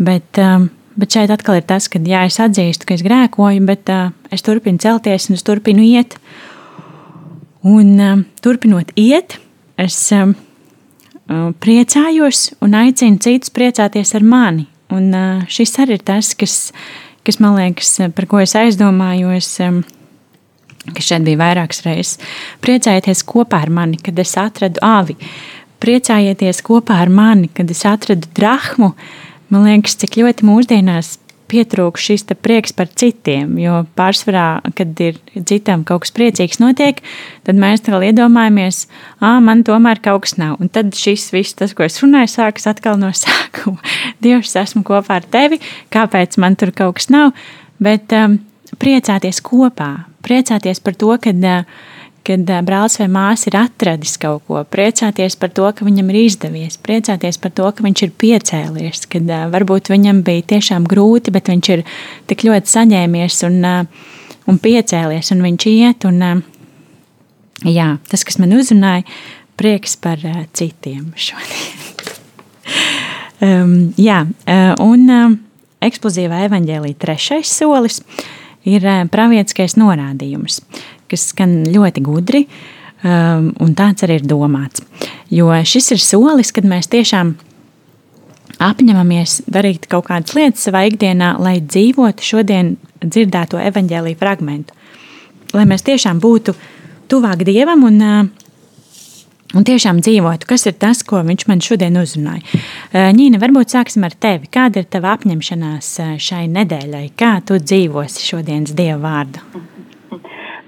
bet, 0.00 0.40
um, 0.42 0.68
bet 1.00 1.16
šeit 1.16 1.32
atkal 1.32 1.60
ir 1.60 1.66
tas, 1.68 1.88
ka 1.90 2.02
jā, 2.04 2.24
es 2.28 2.40
atzīstu, 2.42 2.88
ka 2.88 2.96
es 2.96 3.04
grēkoju, 3.06 3.64
bet 3.68 3.92
uh, 3.92 4.10
es 4.32 4.44
turpinu 4.46 4.80
celties 4.82 5.30
un 5.30 5.38
es 5.38 5.46
turpinu 5.46 5.84
iet. 5.86 6.18
Un 7.60 7.98
um, 8.00 8.24
turpinot 8.40 8.94
iet, 8.96 9.36
es 9.80 9.96
um, 10.16 10.32
uh, 11.28 11.50
priecājos 11.60 12.50
un 12.64 12.76
aicinu 12.78 13.20
citus 13.20 13.52
priecāties 13.52 14.14
ar 14.16 14.24
mani. 14.24 14.64
Un 14.90 15.12
uh, 15.12 15.42
šis 15.50 15.76
arī 15.82 15.98
ir 15.98 16.04
tas, 16.08 16.32
kas, 16.34 16.54
kas 17.26 17.38
man 17.42 17.58
liekas, 17.58 17.98
par 18.16 18.26
ko 18.30 18.40
es 18.40 18.56
aizdomājos. 18.58 19.52
Um, 19.66 19.82
kas 20.88 21.06
šeit 21.10 21.24
bija 21.26 21.40
vairākas 21.40 21.84
reizes. 21.86 22.18
Priecājieties 22.64 23.24
kopā 23.28 23.62
ar 23.66 23.72
mani, 23.80 24.00
kad 24.02 24.18
es 24.18 24.36
atradu 24.40 24.82
avi. 24.84 25.16
Priecājieties 25.80 26.62
kopā 26.66 27.00
ar 27.04 27.12
mani, 27.12 27.48
kad 27.54 27.70
es 27.72 27.84
atradu 27.88 28.28
drahmu. 28.36 28.94
Man 29.50 29.66
liekas, 29.66 29.96
cik 30.00 30.20
ļoti 30.20 30.46
mūsdienās 30.46 31.16
pietrūkst 31.50 32.10
šis 32.10 32.26
prieks 32.38 32.74
par 32.76 32.90
citiem. 33.00 33.56
Jo 33.60 33.82
pārsvarā, 33.98 34.60
kad 34.78 35.00
ir 35.02 35.18
citam 35.48 35.84
kaut 35.88 36.04
kas 36.04 36.14
priecīgs 36.14 36.60
notiek, 36.62 37.00
tad 37.46 37.58
mēs 37.60 37.82
vēl 37.86 38.10
iedomājamies, 38.10 38.84
ah, 39.18 39.40
man 39.44 39.64
tomēr 39.66 40.02
kaut 40.04 40.26
kas 40.26 40.36
nav. 40.40 40.58
Un 40.62 40.70
tad 40.72 40.94
šis 40.96 41.30
viss, 41.34 41.56
tas, 41.58 41.74
ko 41.76 41.86
es 41.86 41.98
runāju, 42.02 42.30
sākas 42.36 42.68
atkal 42.70 43.00
no 43.00 43.10
sākuma. 43.22 43.80
Dievs, 44.22 44.54
esmu 44.60 44.84
kopā 44.86 45.20
ar 45.20 45.26
tevi, 45.32 45.60
kāpēc 45.94 46.38
man 46.42 46.58
tur 46.60 46.74
kaut 46.76 47.00
kas 47.00 47.10
nav? 47.12 47.34
Bet 47.82 48.12
um, 48.14 48.38
priecāties 48.80 49.42
kopā, 49.44 50.09
priecāties 50.30 50.82
par 50.86 50.94
to, 50.94 51.16
ka. 51.18 51.34
Uh, 51.34 51.98
kad 52.26 52.50
brālis 52.66 52.98
vai 53.00 53.08
māsa 53.10 53.48
ir 53.48 53.56
atradis 53.60 54.16
kaut 54.20 54.44
ko, 54.48 54.60
priecāties 54.68 55.36
par 55.40 55.52
to, 55.56 55.66
ka 55.74 55.86
viņam 55.86 56.12
ir 56.12 56.20
izdevies, 56.26 56.78
priecāties 56.82 57.40
par 57.40 57.54
to, 57.56 57.68
ka 57.72 57.84
viņš 57.86 58.04
ir 58.06 58.14
piecēlies, 58.20 59.04
kad 59.10 59.32
varbūt 59.52 59.90
viņam 59.92 60.22
bija 60.26 60.46
tiešām 60.54 60.88
grūti, 60.90 61.32
bet 61.34 61.50
viņš 61.50 61.70
ir 61.74 61.84
tik 62.30 62.44
ļoti 62.48 62.74
saņēmies 62.74 63.40
un, 63.48 63.60
un 64.50 64.62
piecēlies, 64.62 65.32
un 65.34 65.44
viņš 65.48 65.68
iet. 65.72 66.08
Un, 66.10 66.42
jā, 67.66 67.90
tas, 68.10 68.24
kas 68.26 68.40
man 68.42 68.56
uzrunāja, 68.58 69.06
prieks 69.60 69.96
par 70.00 70.20
citiem 70.56 71.12
šodien. 71.16 71.86
um, 73.48 73.78
jā, 74.00 74.22
un 74.84 75.40
eksplozīvā 75.80 76.44
evaņģēlī 76.50 76.94
trešais 77.00 77.56
solis 77.60 78.02
ir 78.68 78.86
pravietiskais 79.12 79.76
norādījums 79.80 80.60
kas 81.10 81.30
skan 81.32 81.60
ļoti 81.70 82.02
gudri, 82.06 82.44
um, 83.02 83.50
un 83.62 83.76
tāds 83.78 84.06
arī 84.06 84.20
ir 84.20 84.26
domāts. 84.30 84.84
Jo 85.32 85.50
šis 85.66 85.94
ir 85.96 86.02
solis, 86.02 86.52
kad 86.54 86.66
mēs 86.68 86.90
tiešām 86.92 87.34
apņemamies 88.60 89.40
darīt 89.50 89.88
kaut 89.90 90.08
kādas 90.10 90.36
lietas 90.36 90.66
savā 90.66 90.84
ikdienā, 90.90 91.34
lai 91.40 91.58
dzīvotu 91.64 92.26
šodien 92.26 92.74
dzirdēto 93.00 93.60
evaņģēlīju 93.70 94.20
fragmentu. 94.20 94.76
Lai 95.56 95.64
mēs 95.66 95.82
tiešām 95.86 96.20
būtu 96.22 96.54
tuvāk 97.10 97.42
Dievam 97.48 97.86
un, 97.88 98.02
uh, 98.04 98.39
un 99.56 99.66
tiešām 99.66 100.00
dzīvotu, 100.04 100.48
kas 100.50 100.66
ir 100.70 100.76
tas, 100.80 101.02
ko 101.06 101.22
viņš 101.26 101.46
man 101.50 101.62
šodien 101.64 101.98
uzrunāja. 102.00 102.44
Uh, 102.44 103.10
Ņīna, 103.16 103.40
varbūt 103.42 103.74
sāksim 103.76 104.06
ar 104.06 104.14
tevi. 104.14 104.50
Kāda 104.52 104.82
ir 104.82 104.88
tava 104.90 105.14
apņemšanās 105.16 105.92
uh, 106.04 106.14
šai 106.20 106.46
nedēļai? 106.52 107.06
Kā 107.18 107.36
tu 107.46 107.58
dzīvosi 107.60 108.26
šodienas 108.30 108.76
Dieva 108.78 109.00
vārdu? 109.04 109.44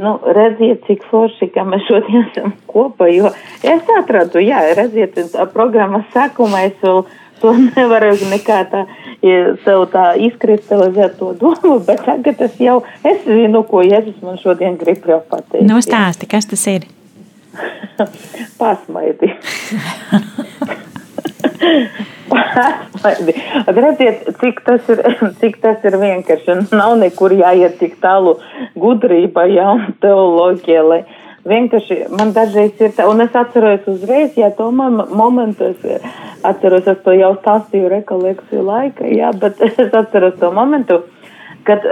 Nu, 0.02 0.16
redziet, 0.34 0.82
cik 0.88 1.04
forši, 1.10 1.52
ka 1.54 1.62
mēs 1.68 1.84
šodien 1.86 2.24
esam 2.24 2.54
kopā, 2.66 3.06
jo 3.12 3.30
es 3.62 3.90
atradu, 4.00 4.40
jā, 4.42 4.62
redziet, 4.74 5.18
programmas 5.52 6.08
sākumā 6.14 6.64
es 6.70 6.80
vēl 6.82 7.04
to 7.42 7.52
nevaru 7.76 8.14
nekā 8.30 8.58
tā, 8.72 8.86
sev 9.66 9.84
tā 9.92 10.06
izkristalizēt 10.28 11.18
to 11.20 11.32
domu, 11.38 11.76
bet 11.86 12.02
tagad 12.06 12.42
es 12.48 12.58
jau, 12.62 12.80
es 13.06 13.22
zinu, 13.28 13.62
ko 13.68 13.84
Jēzus 13.86 14.18
man 14.26 14.40
šodien 14.42 14.80
grib 14.80 15.06
jau 15.06 15.20
pateikt. 15.28 15.66
Nu, 15.68 15.78
stāsti, 15.84 16.30
kas 16.30 16.50
tas 16.50 16.66
ir? 16.72 16.88
Pasmaidi. 18.58 19.32
Redziet, 23.66 24.28
cik 24.40 24.60
tas, 24.64 24.88
ir, 24.88 25.02
cik 25.40 25.58
tas 25.62 25.84
ir 25.84 25.98
vienkārši. 26.00 26.58
Nav 26.72 26.96
nekur 27.00 27.34
jāiet 27.36 27.78
tik 27.80 27.98
tālu 28.02 28.38
gudrība, 28.78 29.46
jā, 29.50 29.68
un 29.76 29.94
teoloģija, 30.02 30.82
lai 30.86 31.00
vienkārši 31.48 32.06
man 32.14 32.32
dažreiz 32.36 32.80
ir 32.80 32.92
tā, 32.96 33.08
un 33.10 33.24
es 33.24 33.34
atceros 33.36 33.88
uzreiz, 33.90 34.36
jā, 34.38 34.52
to 34.56 34.70
momentu 34.72 35.72
es 35.72 35.80
atceros, 36.46 36.86
es 36.86 37.00
to 37.04 37.16
jau 37.18 37.32
stāstīju 37.40 37.90
rekolekciju 37.96 38.62
laika, 38.66 39.08
jā, 39.10 39.32
bet 39.42 39.60
es 39.66 39.80
atceros 39.82 40.38
to 40.40 40.52
momentu, 40.54 41.02
kad, 41.66 41.82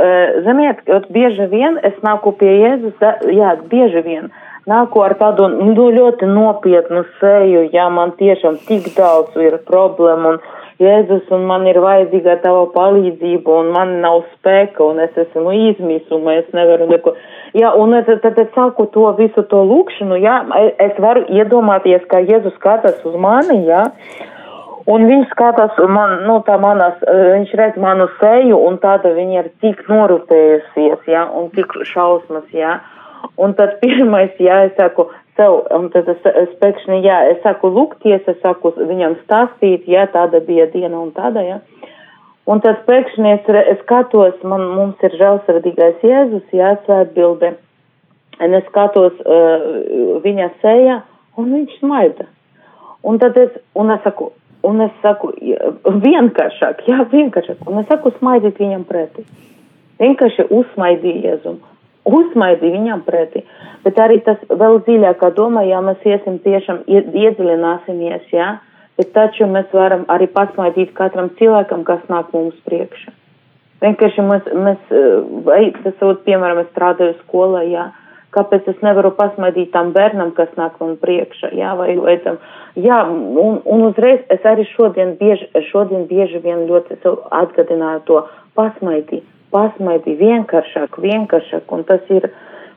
ziniet, 0.47 0.87
bieži 1.11 1.47
vien 1.51 1.79
es 1.87 1.99
nāku 2.07 2.33
pie 2.39 2.53
Jēzus, 2.63 3.03
jā, 3.35 3.57
bieži 3.71 4.07
vien. 4.07 4.31
Uh, 4.31 4.50
nāku 4.69 5.03
ar 5.05 5.17
tādu 5.21 5.49
nu, 5.53 5.89
ļoti 5.95 6.29
nopietnu 6.29 7.05
seju, 7.21 7.69
ja 7.73 7.89
man 7.89 8.17
tiešām 8.19 8.59
tik 8.69 8.93
daudz 8.97 9.37
ir 9.41 9.61
problēmu 9.69 10.35
un 10.35 10.43
Jēzus 10.81 11.29
un 11.37 11.43
man 11.45 11.67
ir 11.69 11.77
vajadzīga 11.85 12.39
tava 12.41 12.63
palīdzība 12.73 13.53
un 13.53 13.67
man 13.75 13.99
nav 14.01 14.23
spēka 14.31 14.81
un 14.81 15.03
es 15.05 15.19
esmu 15.27 15.53
izmisuma, 15.69 16.39
es 16.41 16.49
nevaru 16.57 16.87
neko. 16.89 17.13
Jā, 17.53 17.75
un 17.77 17.93
tad, 18.07 18.23
tad 18.23 18.39
es 18.41 18.49
sāku 18.55 18.87
to 18.95 19.11
visu 19.19 19.45
to 19.51 19.61
lūkšanu, 19.69 20.17
jā, 20.25 20.39
es 20.81 20.97
varu 21.05 21.27
iedomāties, 21.29 22.07
kā 22.09 22.23
Jēzus 22.25 22.57
skatās 22.57 23.03
uz 23.05 23.19
mani, 23.21 23.59
jā. 23.69 23.91
Un 24.89 25.05
viņš 25.05 25.29
skatās, 25.35 25.77
man, 25.93 26.23
nu, 26.25 26.39
tā 26.47 26.57
manas, 26.59 26.97
viņš 27.05 27.53
redz 27.61 27.77
manu 27.83 28.09
seju, 28.17 28.57
un 28.65 28.81
tāda 28.81 29.13
viņa 29.13 29.37
ir 29.43 29.51
tik 29.61 29.85
norūpējusies, 29.91 31.05
jā, 31.13 31.27
un 31.37 31.53
tik 31.53 31.77
šausmas, 31.93 32.49
jā. 32.57 32.79
Un 33.37 33.55
tad 33.57 33.79
pirmais, 33.83 34.33
jā, 34.41 34.65
es 34.69 34.77
saku 34.79 35.09
sev, 35.39 35.63
un 35.77 35.89
tad 35.95 36.09
es, 36.13 36.25
es 36.43 36.53
pēkšņi, 36.61 37.01
jā, 37.07 37.19
es 37.33 37.41
saku 37.45 37.71
lūgties, 37.73 38.27
es 38.29 38.41
saku 38.45 38.73
viņam 38.77 39.17
stāstīt, 39.25 39.89
jā, 39.89 40.07
tāda 40.13 40.43
bija 40.45 40.69
diena 40.73 41.01
un 41.01 41.13
tāda, 41.17 41.45
jā. 41.47 41.61
Un 42.51 42.63
tad 42.65 42.83
pēkšņi 42.89 43.33
es, 43.37 43.49
es 43.73 43.81
skatos, 43.85 44.37
man, 44.49 44.67
mums 44.75 45.01
ir 45.07 45.15
žēlsirdīgais 45.21 46.03
Jēzus, 46.05 46.47
jā, 46.57 46.75
svētbilde. 46.87 47.55
Un 48.41 48.57
es 48.57 48.65
skatos 48.71 49.17
uh, 49.21 50.21
viņa 50.25 50.49
sejā, 50.63 51.01
un 51.39 51.51
viņš 51.55 51.75
smaida. 51.83 52.27
Un 53.07 53.21
tad 53.21 53.37
es, 53.41 53.53
un 53.77 53.93
es 53.93 54.01
saku, 54.05 54.31
un 54.67 54.81
es 54.85 54.95
saku, 55.05 55.31
vienkāršāk, 56.05 56.83
jā, 56.89 57.05
vienkāršāk, 57.13 57.63
un 57.69 57.83
es 57.83 57.89
saku, 57.93 58.13
smaidīt 58.17 58.61
viņam 58.61 58.87
pretī. 58.89 59.27
Vienkārši 60.01 60.49
uzsmaidīja 60.57 61.35
Jēzumu 61.35 61.71
uzmaidi 62.19 62.73
viņam 62.75 63.05
pretī. 63.07 63.45
Bet 63.85 63.99
arī 64.03 64.21
tas 64.27 64.41
vēl 64.49 64.83
dziļākā 64.87 65.31
domā, 65.37 65.63
ja 65.69 65.81
mēs 65.85 66.03
iesim 66.05 66.39
tiešām 66.45 66.83
iedziļināsimies, 66.91 68.27
jā, 68.35 68.51
bet 69.01 69.15
taču 69.17 69.49
mēs 69.49 69.71
varam 69.73 70.05
arī 70.13 70.29
pasmaidīt 70.35 70.93
katram 70.99 71.31
cilvēkam, 71.39 71.87
kas 71.89 72.03
nāk 72.13 72.35
mums 72.37 72.59
priekšā. 72.69 73.15
Vienkārši 73.81 74.27
mēs, 74.27 74.51
mēs 74.67 74.93
vai 75.47 75.63
tas, 75.81 75.97
piemēram, 76.27 76.61
es 76.61 76.69
strādāju 76.75 77.17
skolā, 77.23 77.65
jā, 77.65 77.87
kāpēc 78.37 78.69
es 78.69 78.85
nevaru 78.85 79.15
pasmaidīt 79.17 79.73
tam 79.73 79.95
bērnam, 79.97 80.35
kas 80.37 80.53
nāk 80.61 80.77
man 80.83 80.99
priekšā, 81.01 81.55
jā, 81.57 81.73
vai, 81.79 81.95
vai 81.97 82.19
tam, 82.27 82.37
jā, 82.77 83.01
un, 83.09 83.63
un 83.65 83.89
uzreiz 83.89 84.21
es 84.29 84.45
arī 84.47 84.69
šodien 84.75 85.17
bieži, 85.21 85.49
šodien 85.71 86.05
bieži 86.11 86.43
vien 86.45 86.67
ļoti 86.69 87.01
atgadināju 87.41 88.05
to 88.11 88.25
pasmaidīt 88.59 89.25
pasmaidī 89.55 90.17
vienkāršāk, 90.21 90.99
vienkāršāk, 91.03 91.71
un 91.75 91.85
tas 91.89 92.05
ir 92.13 92.31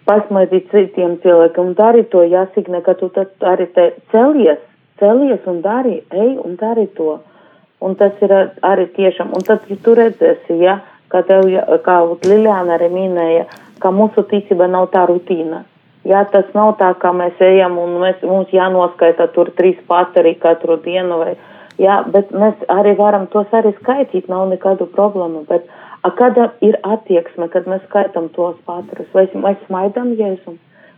pasmaidīt 0.07 0.71
citiem 0.71 1.17
cilvēkiem, 1.23 1.73
dari 1.79 2.03
to, 2.11 2.23
jāsigna, 2.27 2.81
ka 2.85 2.95
tu 2.99 3.09
tad 3.15 3.33
arī 3.53 3.67
te 3.75 3.91
celies, 4.11 4.61
celies 4.99 5.45
un 5.49 5.61
dari, 5.63 6.01
ej 6.11 6.37
un 6.43 6.57
dari 6.59 6.87
to. 6.97 7.19
Un 7.83 7.97
tas 7.99 8.15
ir 8.23 8.31
arī 8.63 8.87
tiešām, 8.95 9.33
un 9.35 9.43
tad 9.43 9.67
ja 9.67 9.75
tu 9.83 9.95
redzēsi, 9.99 10.55
ja, 10.63 10.79
kā 11.11 11.21
tev, 11.27 11.49
kā 11.83 11.99
Liljāna 12.23 12.77
arī 12.77 12.89
minēja, 12.93 13.45
ka 13.83 13.91
mūsu 13.91 14.23
ticība 14.29 14.69
nav 14.71 14.89
tā 14.93 15.03
rutīna. 15.09 15.65
Jā, 16.07 16.25
tas 16.31 16.47
nav 16.55 16.75
tā, 16.79 16.89
kā 16.99 17.13
mēs 17.15 17.39
ejam 17.43 17.77
un 17.79 17.95
mēs, 18.01 18.23
mums 18.27 18.51
jānoskaita 18.51 19.29
tur 19.35 19.51
trīs 19.55 19.77
pateri 19.87 20.33
katru 20.39 20.75
dienu 20.83 21.19
vai, 21.21 21.35
jā, 21.79 22.01
bet 22.11 22.31
mēs 22.35 22.65
arī 22.71 22.95
varam 22.99 23.29
tos 23.31 23.51
arī 23.55 23.71
skaitīt, 23.77 24.27
nav 24.31 24.49
nekādu 24.51 24.89
problēmu, 24.95 25.45
bet 25.47 25.69
A 26.03 26.11
kāda 26.11 26.49
ir 26.59 26.75
attieksme, 26.83 27.47
kad 27.51 27.67
mēs 27.69 27.83
skaitām 27.87 28.27
tos 28.35 28.57
patrus? 28.67 29.07
Vai 29.15 29.23
mēs 29.39 29.61
smaidām 29.69 30.11
Jēzum? 30.19 30.57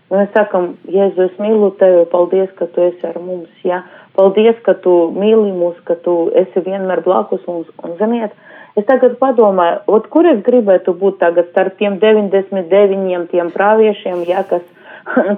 Vai 0.09 0.21
mēs 0.21 0.33
sakam, 0.33 0.71
Jēzu, 0.89 1.27
es 1.29 1.37
mīlu 1.41 1.71
tevi, 1.79 2.03
paldies, 2.11 2.49
ka 2.57 2.67
tu 2.73 2.83
esi 2.85 3.05
ar 3.09 3.17
mums, 3.21 3.49
jā, 3.65 3.81
paldies, 4.17 4.57
ka 4.65 4.75
tu 4.83 4.93
mīli 5.13 5.53
mūs, 5.57 5.79
ka 5.87 5.97
tu 6.05 6.29
esi 6.37 6.61
vienmēr 6.65 7.01
blakus 7.05 7.41
mums, 7.49 7.71
un 7.85 7.95
ziniet, 8.01 8.35
es 8.77 8.85
tagad 8.85 9.17
padomāju, 9.21 9.81
ot, 9.97 10.09
kur 10.13 10.29
es 10.29 10.43
gribētu 10.45 10.93
būt 10.99 11.17
tagad 11.23 11.49
starp 11.49 11.77
tiem 11.81 11.97
99 12.01 13.25
tiem 13.33 13.49
praviešiem, 13.53 14.21
jā, 14.29 14.45
kas, 14.49 14.61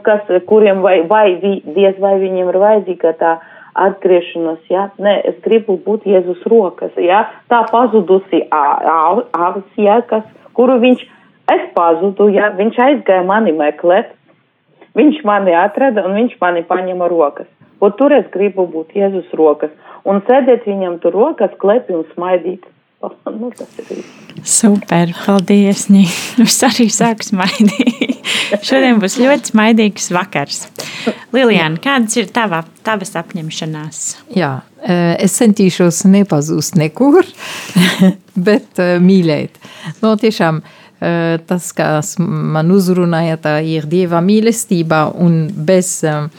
kas, 0.07 0.27
kuriem 0.51 0.83
vai, 0.83 0.99
vai, 1.07 1.25
diez 1.39 1.99
vai 2.03 2.17
viņiem 2.23 2.51
ir 2.51 2.59
vajadzīga 2.63 3.15
tā 3.23 3.37
atgriešanos, 3.77 4.61
ja, 4.71 4.87
nē, 5.01 5.13
es 5.29 5.37
gribu 5.45 5.77
būt 5.85 6.07
Jēzus 6.09 6.43
rokas, 6.51 6.93
ja, 7.01 7.25
tā 7.51 7.63
pazudusi 7.71 8.43
avs, 8.51 9.67
ja, 9.79 9.99
kas, 10.09 10.25
kuru 10.57 10.79
viņš, 10.83 11.03
es 11.53 11.67
pazudu, 11.75 12.29
ja, 12.33 12.51
viņš 12.57 12.79
aizgāja 12.87 13.25
mani 13.27 13.53
meklēt, 13.57 14.13
viņš 14.97 15.21
mani 15.27 15.53
atrada 15.57 16.05
un 16.07 16.17
viņš 16.17 16.39
mani 16.41 16.65
paņēma 16.67 17.09
rokas. 17.11 17.49
Un 17.81 17.93
tur 17.93 18.13
es 18.15 18.25
gribu 18.33 18.65
būt 18.71 18.95
Jēzus 18.97 19.29
rokas. 19.37 19.73
Un 20.07 20.23
sēdēt 20.25 20.65
viņam 20.65 20.97
tur 21.03 21.13
rokas, 21.13 21.53
klepi 21.61 21.93
un 21.93 22.05
smaidīt. 22.15 22.63
Nu, 23.37 23.51
Super, 24.47 25.11
paldies. 25.25 25.87
Es 26.45 26.57
arī 26.65 26.87
sāku 26.93 27.25
smaidīt. 27.27 28.23
Šodien 28.67 28.97
būs 29.01 29.19
ļoti 29.21 29.51
smaidīgs 29.51 30.09
vakars. 30.15 30.63
Lilijāna, 31.35 31.77
kādas 31.83 32.17
ir 32.17 32.31
tava, 32.33 32.63
tavas 32.87 33.13
apņemšanās? 33.19 34.01
Jā, 34.33 34.55
Eh, 34.87 35.15
Es 35.19 35.33
centīšos 35.39 36.03
nepazust 36.07 36.77
nekur, 36.77 37.25
bet 38.47 38.79
eh, 38.79 38.97
mīlēt. 39.01 39.57
No, 40.03 40.13
tiešām 40.19 40.61
eh, 40.61 41.39
tas, 41.49 41.71
kas 41.75 42.13
man 42.21 42.71
uzrunāja, 42.71 43.39
tā 43.41 43.55
ir 43.65 43.87
dieva 43.89 44.21
mīlestība 44.23 45.07
un 45.17 45.47
bez, 45.49 46.03
eh, 46.05 46.29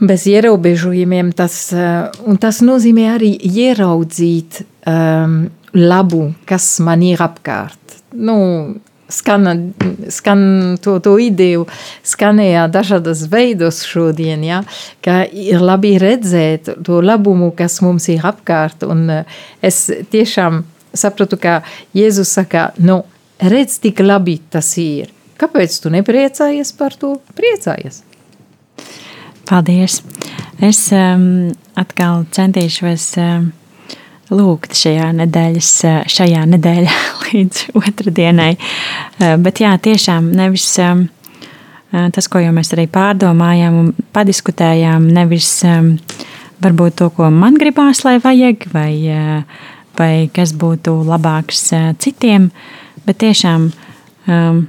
bez 0.00 0.26
ierobežojumiem. 0.26 1.32
Tas, 1.36 1.72
eh, 1.72 2.10
tas 2.40 2.60
nozīmē 2.60 3.06
arī 3.16 3.32
ieraudzīt 3.36 4.62
um, 4.86 5.48
labu, 5.74 6.34
kas 6.48 6.78
man 6.80 7.02
ir 7.02 7.22
apkārt. 7.24 7.78
Nu, 8.12 8.76
skan, 9.08 9.72
skan 10.08 10.40
to, 10.82 10.98
to 11.04 11.16
ideju, 11.22 11.66
skanēja 12.06 12.66
dažādas 12.72 13.26
veidos 13.30 13.82
šodien, 13.86 14.44
ja, 14.44 14.62
ka 15.04 15.22
ir 15.26 15.62
labi 15.62 15.96
redzēt 16.02 16.72
to 16.86 17.00
labumu, 17.04 17.52
kas 17.56 17.80
mums 17.84 18.08
ir 18.12 18.24
apkārt. 18.26 18.86
Un 18.88 19.06
eh, 19.10 19.38
es 19.62 19.86
tiešām 20.12 20.64
sapratu, 20.96 21.38
ka 21.40 21.60
Jēzus 21.96 22.32
saka, 22.38 22.70
nu, 22.78 23.02
redz, 23.40 23.80
tik 23.82 24.00
labi 24.04 24.40
tas 24.50 24.74
ir. 24.80 25.12
Kāpēc 25.36 25.74
tu 25.82 25.92
nepriecājies 25.92 26.72
par 26.78 26.96
to? 26.96 27.18
Priecājies! 27.36 28.00
Paldies! 29.46 30.00
Es 30.58 30.80
um, 30.90 31.52
atkal 31.78 32.24
centīšos 32.34 33.04
um, 33.22 33.44
lūgt 34.34 34.74
šajā 34.74 35.12
nedēļas, 35.20 35.68
uh, 35.86 36.00
šajā 36.10 36.40
nedēļā 36.50 36.96
līdz 37.28 37.60
otrdienai. 37.78 38.56
Uh, 38.56 39.36
bet 39.44 39.62
jā, 39.62 39.76
tiešām 39.78 40.32
nevis 40.34 40.66
um, 40.82 41.04
uh, 41.92 42.08
tas, 42.10 42.26
ko 42.26 42.42
jau 42.42 42.50
mēs 42.56 42.74
arī 42.74 42.88
pārdomājām 42.90 43.78
un 43.84 43.94
padiskutējām, 44.16 45.06
nevis 45.14 45.52
um, 45.68 45.94
varbūt 46.66 46.98
to, 46.98 47.12
ko 47.14 47.30
man 47.30 47.54
gribās, 47.62 48.02
lai 48.08 48.16
vajag, 48.24 48.66
vai, 48.74 48.90
uh, 49.14 49.64
vai 49.94 50.12
kas 50.34 50.56
būtu 50.58 50.98
labāks 51.06 51.68
uh, 51.70 51.92
citiem, 52.02 52.50
bet 53.06 53.22
tiešām 53.22 53.70
um, 53.70 54.62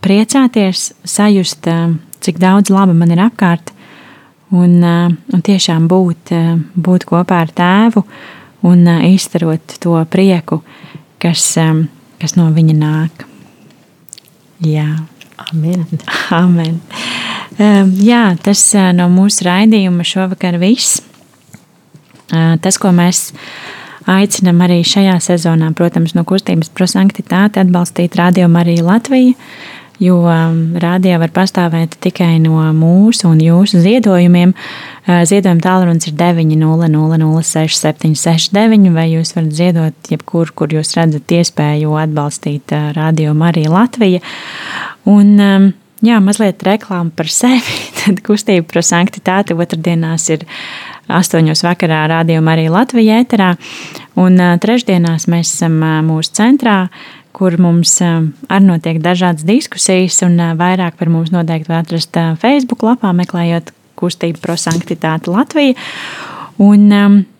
priecāties, 0.00 0.94
sajust, 1.04 1.68
um, 1.68 1.98
cik 2.24 2.40
daudz 2.40 2.72
laba 2.72 2.96
man 2.96 3.12
ir 3.12 3.26
apkārt, 3.28 3.75
un, 4.54 4.76
uh, 4.82 5.12
un 5.32 5.42
tiešām 5.42 5.88
būt, 5.90 6.32
uh, 6.34 6.54
būt 6.74 7.06
kopā 7.08 7.40
ar 7.46 7.52
tēvu 7.54 8.04
un 8.66 8.84
uh, 8.86 9.02
izstarot 9.08 9.78
to 9.82 9.96
prieku, 10.10 10.60
kas, 11.22 11.48
kas 12.20 12.36
no 12.38 12.50
viņa 12.54 12.76
nāk. 12.78 13.26
Jā. 14.64 14.88
Amen! 15.50 15.84
Amen. 16.44 16.80
Jā, 17.56 18.36
tas 18.44 18.60
no 18.96 19.06
mūsu 19.12 19.46
raidījuma 19.46 20.04
šovakar 20.04 20.58
viss. 20.60 20.98
Tas, 22.28 22.76
ko 22.80 22.90
mēs 22.92 23.30
aicinām 24.10 24.60
arī 24.64 24.82
šajā 24.84 25.14
sezonā, 25.24 25.70
protams, 25.76 26.14
no 26.16 26.24
kustības 26.28 26.68
prosanktitāte 26.76 27.62
atbalstīt 27.62 28.16
Radio 28.20 28.48
Mariju 28.52 28.84
Latviju, 28.88 29.36
jo 30.02 30.16
um, 30.28 30.76
radio 30.80 31.18
var 31.22 31.30
pastāvēt 31.34 31.96
tikai 32.04 32.38
no 32.42 32.72
mūsu 32.76 33.28
un 33.30 33.38
jūsu 33.40 33.80
ziedojumiem. 33.84 34.50
Uh, 35.06 35.22
Ziedojuma 35.28 35.62
tālrunis 35.64 36.06
ir 36.10 36.14
900-6769, 36.18 38.94
vai 38.96 39.06
jūs 39.14 39.28
varat 39.36 39.52
ziedot 39.56 39.96
jebkur, 40.12 40.46
kur 40.56 40.68
jūs 40.74 40.90
redzat 40.98 41.26
iespēju 41.38 41.90
atbalstīt 42.02 42.66
uh, 42.76 42.80
Radio 42.96 43.30
Mariju 43.38 43.70
Latviju. 43.72 44.20
Un, 45.08 45.28
um, 45.40 45.64
jā, 46.04 46.16
mazliet 46.20 46.58
reklāma 46.66 47.10
par 47.16 47.28
sevi. 47.32 47.74
Tad 48.02 48.16
kustība 48.26 48.66
par 48.74 48.82
sanktitāti 48.86 49.50
otrdienās 49.56 50.24
ir 50.34 50.40
astoņos 51.06 51.62
vakarā 51.62 52.00
rādījumā 52.10 52.50
arī 52.56 52.66
Latvijā 52.74 53.14
ēterā. 53.22 53.50
Un 54.20 54.32
uh, 54.42 54.58
trešdienās 54.60 55.22
mēs 55.30 55.46
esam 55.54 55.74
mūsu 56.04 56.30
centrā, 56.36 56.78
kur 57.36 57.56
mums 57.60 57.98
arī 58.00 58.64
notiek 58.64 59.00
dažādas 59.04 59.44
diskusijas, 59.46 60.22
un 60.24 60.38
vairāk 60.56 60.96
par 60.96 61.10
mums 61.12 61.32
noteikti 61.34 61.68
var 61.72 61.84
atrast 61.84 62.16
Facebook 62.40 62.86
lapā, 62.86 63.12
meklējot 63.16 63.74
kustību 63.96 64.40
pro 64.42 64.56
sanktitāti 64.60 65.32
Latviju. 65.32 65.76
Un 66.64 66.88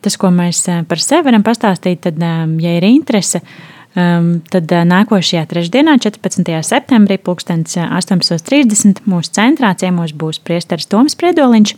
tas, 0.05 0.17
ko 0.21 0.29
mēs 0.29 0.61
par 0.89 1.01
sevi 1.01 1.25
varam 1.25 1.45
pastāstīt, 1.45 2.03
tad, 2.05 2.21
ja 2.61 2.75
ir 2.77 2.85
interese, 2.85 3.41
tad 3.97 4.73
nākošajā 4.91 5.41
trešdienā, 5.49 5.97
14. 6.03 6.53
septembrī, 6.61 7.17
18.30. 7.17 9.01
mūsu 9.09 9.33
centrā 9.33 9.73
ciemos 9.81 10.13
būs 10.13 10.37
priesteris 10.45 10.89
Toms 10.91 11.17
Priedoliņš, 11.17 11.73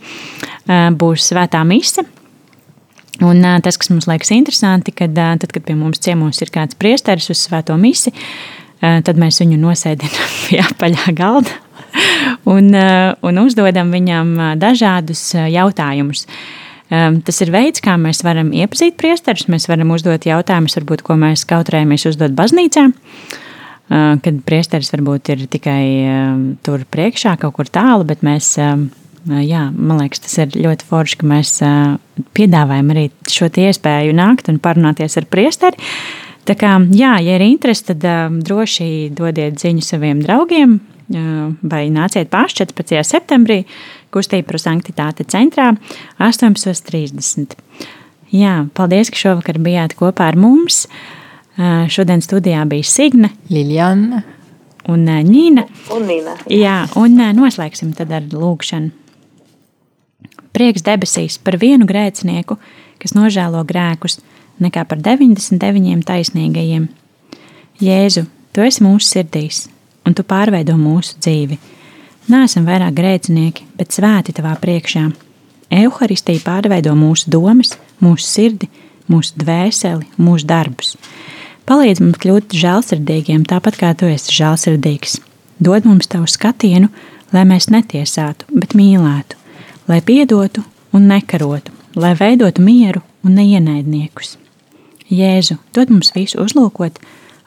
būs 1.00 1.30
svētā 1.32 1.64
mise. 1.64 2.04
Un 3.26 3.44
tas, 3.64 3.76
kas 3.76 3.90
mums 3.92 4.08
liekas 4.08 4.32
interesanti, 4.32 4.94
kad, 4.96 5.12
tad, 5.14 5.50
kad 5.52 5.64
pie 5.66 5.76
mums 5.76 6.00
ciemos 6.00 6.40
ir 6.40 6.52
kāds 6.54 6.78
priesteris 6.80 7.28
uz 7.32 7.42
svēto 7.44 7.76
misi, 7.80 8.14
tad 8.80 9.20
mēs 9.20 9.42
viņu 9.42 9.58
nosēdinām 9.60 10.32
pie 10.48 10.62
apaļā 10.64 11.12
galda 11.18 11.52
un, 12.54 12.72
un 12.72 13.44
uzdodam 13.44 13.92
viņam 13.92 14.34
dažādus 14.60 15.30
jautājumus. 15.36 16.26
Um, 16.90 17.20
tas 17.22 17.36
ir 17.38 17.52
veids, 17.54 17.78
kā 17.84 17.94
mēs 18.02 18.24
varam 18.26 18.48
iepazīt 18.50 18.96
priesterus. 18.98 19.46
Mēs 19.52 19.68
varam 19.70 19.92
uzdot 19.94 20.26
jautājumus, 20.26 20.74
varbūt, 20.80 21.04
ko 21.06 21.14
mēs 21.20 21.44
kautrējamies 21.46 22.08
uzdot 22.10 22.34
baznīcā. 22.34 22.88
Kad 23.90 24.42
priesteris 24.46 24.92
varbūt 24.94 25.32
ir 25.34 25.44
tikai 25.50 25.84
tur 26.66 26.82
priekšā, 26.94 27.36
kaut 27.42 27.56
kur 27.56 27.70
tālu, 27.70 28.06
bet 28.06 28.20
mēs, 28.26 28.52
jā, 29.28 29.66
man 29.74 30.00
liekas, 30.00 30.22
tas 30.24 30.38
ir 30.40 30.54
ļoti 30.56 30.86
forši, 30.88 31.18
ka 31.20 31.28
mēs 31.28 31.52
piedāvājam 32.36 32.92
arī 32.94 33.08
šo 33.30 33.50
iespēju 33.50 34.16
nākt 34.16 34.48
un 34.52 34.60
parunāties 34.62 35.18
ar 35.20 35.28
priesteri. 35.30 35.90
Tā 36.48 36.56
kā, 36.58 36.78
jā, 36.96 37.18
ja 37.20 37.36
ir 37.36 37.44
interese, 37.44 37.92
tad 37.92 38.06
droši 38.46 39.10
dodiet 39.14 39.60
ziņu 39.60 39.84
saviem 39.84 40.22
draugiem 40.24 40.78
vai 41.10 41.88
nāciet 41.90 42.30
paši 42.30 42.62
14. 42.62 43.00
septembrī 43.06 43.64
kustība 44.14 44.52
par 44.52 44.60
sanktitāti 44.62 45.26
centrā 45.30 45.72
18.30. 46.22 47.56
Jā, 48.30 48.54
paldies, 48.78 49.10
ka 49.10 49.18
šovakar 49.18 49.58
bijāt 49.62 49.96
kopā 49.98 50.30
ar 50.30 50.38
mums. 50.38 50.84
Šodien 51.90 52.22
studijā 52.22 52.62
bija 52.70 52.86
Signe, 52.86 53.32
Liljana 53.50 54.22
un 54.88 55.04
Nīna. 55.04 55.66
Un 55.92 56.06
Nīna. 56.08 56.36
Jā, 56.50 56.84
un 56.96 57.18
noslēgsim 57.36 57.92
tad 57.98 58.14
ar 58.14 58.30
lūkšanu. 58.30 58.99
Prieks 60.56 60.82
debesīs 60.86 61.38
par 61.38 61.58
vienu 61.60 61.86
grēcinieku, 61.86 62.56
kas 63.00 63.14
nožēlo 63.14 63.62
grēkus, 63.66 64.18
nekā 64.60 64.84
par 64.88 65.00
99 65.00 66.04
taisnīgajiem. 66.08 66.88
Jēzu, 67.80 68.26
tu 68.52 68.64
esi 68.66 68.84
mūsu 68.84 69.06
sirdīs, 69.06 69.64
un 70.04 70.16
tu 70.16 70.26
pārveido 70.26 70.76
mūsu 70.76 71.16
dzīvi. 71.22 71.58
Nāsam 72.30 72.66
vairāk 72.68 72.94
grēcinieki, 72.98 73.66
bet 73.78 73.96
svēti 73.96 74.34
tavā 74.36 74.52
priekšā. 74.60 75.06
Euharistija 75.80 76.42
pārveido 76.44 76.92
mūsu 76.98 77.30
domas, 77.30 77.76
mūsu 78.02 78.26
sirdi, 78.26 78.68
mūsu 79.10 79.38
dvēseli, 79.40 80.06
mūsu 80.20 80.46
darbus. 80.50 80.96
Palīdz 81.70 82.02
mums 82.02 82.18
kļūt 82.18 82.56
žēlsirdīgiem, 82.58 83.46
tāpat 83.48 83.78
kā 83.78 83.94
tu 83.94 84.10
esi 84.10 84.34
žēlsirdīgs. 84.34 85.20
Dod 85.62 85.86
mums 85.86 86.10
tavu 86.10 86.26
skatienu, 86.30 86.90
lai 87.34 87.44
mēs 87.46 87.68
netiesātu, 87.70 88.48
bet 88.50 88.74
mīlētu, 88.78 89.39
lai 89.90 90.00
piedotu 90.06 90.62
un 90.92 91.08
nekarotu, 91.10 91.72
lai 91.96 92.14
veidotu 92.14 92.62
mieru 92.62 93.02
un 93.26 93.34
neienaidniekus. 93.34 94.36
Jēzu, 95.10 95.56
dod 95.74 95.90
mums 95.90 96.12
visu 96.14 96.38
uzlūkot 96.38 97.00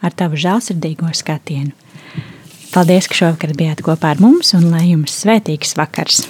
ar 0.04 0.12
tavu 0.12 0.36
žēlsirdīgo 0.36 1.08
skatienu. 1.16 1.72
Paldies, 2.74 3.08
ka 3.08 3.16
šovakar 3.16 3.54
bijāt 3.56 3.84
kopā 3.86 4.12
ar 4.12 4.20
mums, 4.20 4.52
un 4.58 4.68
lai 4.74 4.90
jums 4.90 5.16
svētīgs 5.24 5.78
vakars! 5.80 6.26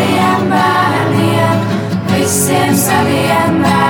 saviem 0.00 0.48
bērniem, 0.50 1.60
visiem 2.06 2.74
saviem 2.74 3.62
bērniem. 3.62 3.89